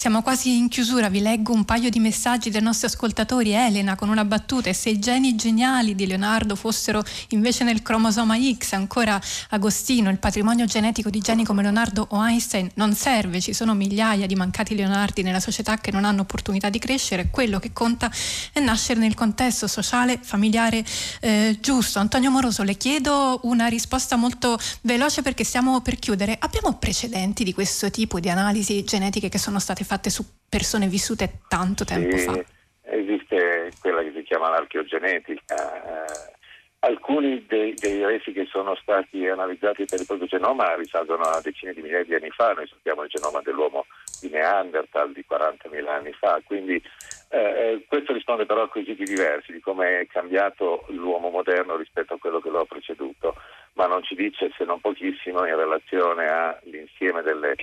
Siamo 0.00 0.19
quasi 0.30 0.58
in 0.58 0.68
chiusura, 0.68 1.08
vi 1.08 1.18
leggo 1.18 1.52
un 1.52 1.64
paio 1.64 1.90
di 1.90 1.98
messaggi 1.98 2.50
dei 2.50 2.62
nostri 2.62 2.86
ascoltatori. 2.86 3.50
Elena 3.50 3.96
con 3.96 4.08
una 4.08 4.24
battuta, 4.24 4.72
se 4.72 4.88
i 4.90 5.00
geni 5.00 5.34
geniali 5.34 5.96
di 5.96 6.06
Leonardo 6.06 6.54
fossero 6.54 7.02
invece 7.30 7.64
nel 7.64 7.82
cromosoma 7.82 8.36
X, 8.38 8.74
ancora 8.74 9.20
Agostino, 9.48 10.08
il 10.08 10.18
patrimonio 10.18 10.66
genetico 10.66 11.10
di 11.10 11.18
geni 11.18 11.44
come 11.44 11.62
Leonardo 11.62 12.06
o 12.10 12.24
Einstein 12.24 12.70
non 12.74 12.94
serve, 12.94 13.40
ci 13.40 13.52
sono 13.52 13.74
migliaia 13.74 14.26
di 14.26 14.36
mancati 14.36 14.76
Leonardi 14.76 15.22
nella 15.22 15.40
società 15.40 15.78
che 15.78 15.90
non 15.90 16.04
hanno 16.04 16.20
opportunità 16.20 16.70
di 16.70 16.78
crescere, 16.78 17.28
quello 17.28 17.58
che 17.58 17.72
conta 17.72 18.08
è 18.52 18.60
nascere 18.60 19.00
nel 19.00 19.14
contesto 19.14 19.66
sociale, 19.66 20.20
familiare 20.22 20.84
eh, 21.22 21.58
giusto. 21.60 21.98
Antonio 21.98 22.30
Moroso, 22.30 22.62
le 22.62 22.76
chiedo 22.76 23.40
una 23.42 23.66
risposta 23.66 24.14
molto 24.14 24.56
veloce 24.82 25.22
perché 25.22 25.42
stiamo 25.42 25.80
per 25.80 25.98
chiudere. 25.98 26.36
Abbiamo 26.38 26.74
precedenti 26.74 27.42
di 27.42 27.52
questo 27.52 27.90
tipo 27.90 28.20
di 28.20 28.30
analisi 28.30 28.84
genetiche 28.84 29.28
che 29.28 29.38
sono 29.38 29.58
state 29.58 29.82
fatte 29.82 30.08
su 30.08 30.19
persone 30.48 30.86
vissute 30.88 31.40
tanto 31.48 31.84
tempo 31.84 32.16
sì, 32.16 32.24
fa? 32.24 32.44
Esiste 32.82 33.70
quella 33.80 34.02
che 34.02 34.12
si 34.14 34.22
chiama 34.22 34.50
l'archeogenetica. 34.50 36.04
Eh, 36.04 36.38
alcuni 36.80 37.44
dei, 37.46 37.74
dei, 37.74 38.04
resi 38.04 38.32
che 38.32 38.46
sono 38.50 38.74
stati 38.76 39.26
analizzati 39.26 39.84
per 39.84 40.00
il 40.00 40.06
proprio 40.06 40.26
genoma 40.26 40.74
risalgono 40.76 41.24
a 41.24 41.40
decine 41.42 41.74
di 41.74 41.82
migliaia 41.82 42.04
di 42.04 42.14
anni 42.14 42.30
fa, 42.30 42.52
noi 42.52 42.66
sappiamo 42.66 43.02
il 43.02 43.10
genoma 43.10 43.40
dell'uomo 43.42 43.86
di 44.20 44.30
Neanderthal 44.30 45.12
di 45.12 45.24
40.000 45.28 45.88
anni 45.88 46.12
fa, 46.12 46.40
quindi 46.44 46.82
eh, 47.28 47.84
questo 47.86 48.12
risponde 48.12 48.46
però 48.46 48.62
a 48.62 48.68
quesiti 48.68 49.04
diversi 49.04 49.52
di 49.52 49.60
come 49.60 50.00
è 50.00 50.06
cambiato 50.06 50.86
l'uomo 50.88 51.28
moderno 51.28 51.76
rispetto 51.76 52.14
a 52.14 52.18
quello 52.18 52.40
che 52.40 52.48
lo 52.48 52.60
ha 52.60 52.64
preceduto, 52.64 53.36
ma 53.74 53.86
non 53.86 54.02
ci 54.02 54.14
dice 54.14 54.50
se 54.56 54.64
non 54.64 54.80
pochissimo 54.80 55.44
in 55.46 55.56
relazione 55.56 56.26
all'insieme 56.26 57.22
delle 57.22 57.54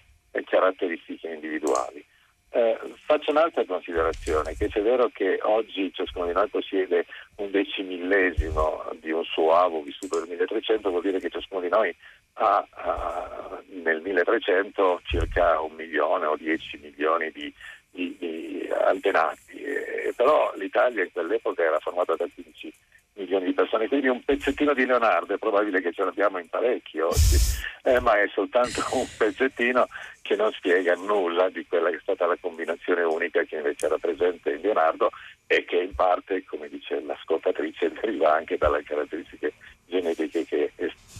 caratteristiche 0.45 1.27
individuali. 1.27 2.05
Eh, 2.49 2.79
faccio 3.05 3.31
un'altra 3.31 3.65
considerazione, 3.65 4.55
che 4.55 4.69
se 4.69 4.79
è 4.79 4.81
vero 4.81 5.09
che 5.09 5.37
oggi 5.41 5.91
ciascuno 5.93 6.27
di 6.27 6.33
noi 6.33 6.47
possiede 6.47 7.05
un 7.35 7.51
decimillesimo 7.51 8.85
di 8.99 9.11
un 9.11 9.23
suo 9.25 9.53
avo 9.53 9.81
vissuto 9.81 10.19
nel 10.19 10.29
1300, 10.29 10.89
vuol 10.89 11.01
dire 11.01 11.19
che 11.19 11.29
ciascuno 11.29 11.61
di 11.61 11.69
noi 11.69 11.93
ha, 12.33 12.65
ha 12.69 13.61
nel 13.83 14.01
1300 14.01 15.01
circa 15.03 15.59
un 15.59 15.73
milione 15.73 16.25
o 16.25 16.37
dieci 16.37 16.77
milioni 16.77 17.31
di, 17.31 17.53
di, 17.91 18.15
di 18.17 18.69
antenati, 18.85 19.61
eh, 19.61 20.13
però 20.15 20.53
l'Italia 20.55 21.03
in 21.03 21.11
quell'epoca 21.11 21.63
era 21.63 21.79
formata 21.79 22.15
da 22.15 22.27
15 22.33 22.73
milioni 23.17 23.45
di 23.45 23.53
persone, 23.53 23.87
quindi 23.87 24.07
un 24.07 24.23
pezzettino 24.23 24.73
di 24.73 24.85
Leonardo 24.85 25.33
è 25.33 25.37
probabile 25.37 25.81
che 25.81 25.91
ce 25.91 26.03
l'abbiamo 26.03 26.37
in 26.37 26.47
parecchi 26.47 26.99
oggi, 26.99 27.35
eh, 27.83 27.99
ma 27.99 28.19
è 28.21 28.27
soltanto 28.33 28.83
un 28.93 29.07
pezzettino 29.17 29.87
che 30.21 30.35
non 30.35 30.51
spiega 30.51 30.93
nulla 30.95 31.49
di 31.49 31.65
quella 31.67 31.89
che 31.89 31.97
è 31.97 32.01
stata 32.01 32.25
la 32.25 32.37
combinazione 32.39 33.03
unica 33.03 33.43
che 33.43 33.57
invece 33.57 33.85
era 33.85 33.97
presente 33.97 34.51
in 34.51 34.61
Leonardo 34.61 35.09
e 35.47 35.65
che 35.65 35.77
in 35.77 35.95
parte, 35.95 36.43
come 36.45 36.67
dice 36.67 37.01
l'ascoltatrice, 37.01 37.91
deriva 37.91 38.33
anche 38.33 38.57
dalle 38.57 38.83
caratteristiche 38.83 39.53
genetiche 39.85 40.45
che 40.45 40.71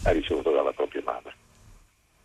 ha 0.04 0.10
ricevuto 0.10 0.50
dalla 0.50 0.72
propria 0.72 1.02
madre 1.04 1.37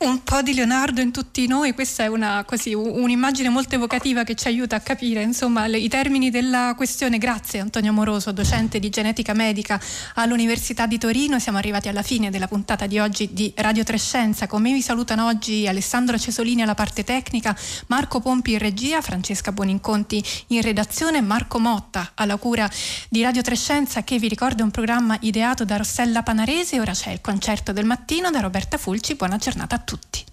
un 0.05 0.21
po' 0.21 0.41
di 0.41 0.53
Leonardo 0.53 0.99
in 0.99 1.11
tutti 1.11 1.47
noi, 1.47 1.73
questa 1.73 2.03
è 2.03 2.07
una, 2.07 2.43
così, 2.45 2.73
un'immagine 2.73 3.47
molto 3.47 3.75
evocativa 3.75 4.23
che 4.23 4.35
ci 4.35 4.47
aiuta 4.47 4.75
a 4.75 4.79
capire 4.81 5.21
insomma, 5.21 5.65
le, 5.67 5.77
i 5.77 5.87
termini 5.87 6.29
della 6.29 6.73
questione. 6.75 7.17
Grazie 7.17 7.59
Antonio 7.59 7.93
Moroso, 7.93 8.33
docente 8.33 8.79
di 8.79 8.89
genetica 8.89 9.33
medica 9.33 9.79
all'Università 10.15 10.87
di 10.87 10.97
Torino. 10.97 11.39
Siamo 11.39 11.57
arrivati 11.57 11.87
alla 11.87 12.01
fine 12.01 12.29
della 12.29 12.47
puntata 12.47 12.85
di 12.85 12.99
oggi 12.99 13.29
di 13.31 13.53
Radio 13.55 13.83
Trescenza. 13.83 14.45
Con 14.45 14.61
me 14.61 14.73
vi 14.73 14.81
salutano 14.81 15.25
oggi 15.27 15.67
Alessandro 15.67 16.19
Cesolini 16.19 16.63
alla 16.63 16.75
parte 16.75 17.05
tecnica, 17.05 17.55
Marco 17.87 18.19
Pompi 18.19 18.51
in 18.51 18.59
regia, 18.59 19.01
Francesca 19.01 19.53
Buoninconti 19.53 20.21
in 20.47 20.61
redazione, 20.61 21.21
Marco 21.21 21.59
Motta 21.59 22.11
alla 22.15 22.35
cura 22.35 22.69
di 23.07 23.21
Radio 23.21 23.41
Trescenza 23.41 24.03
che 24.03 24.19
vi 24.19 24.27
ricordo 24.27 24.61
è 24.61 24.65
un 24.65 24.71
programma 24.71 25.17
ideato 25.21 25.63
da 25.63 25.77
Rossella 25.77 26.23
Panarese. 26.23 26.81
Ora 26.81 26.91
c'è 26.91 27.11
il 27.11 27.21
concerto 27.21 27.71
del 27.71 27.85
mattino 27.85 28.29
da 28.31 28.41
Roberta 28.41 28.77
Fulci. 28.77 29.15
Buona 29.15 29.37
giornata 29.37 29.75
a 29.75 29.79
tutti 29.79 29.92
tutti. 29.93 30.25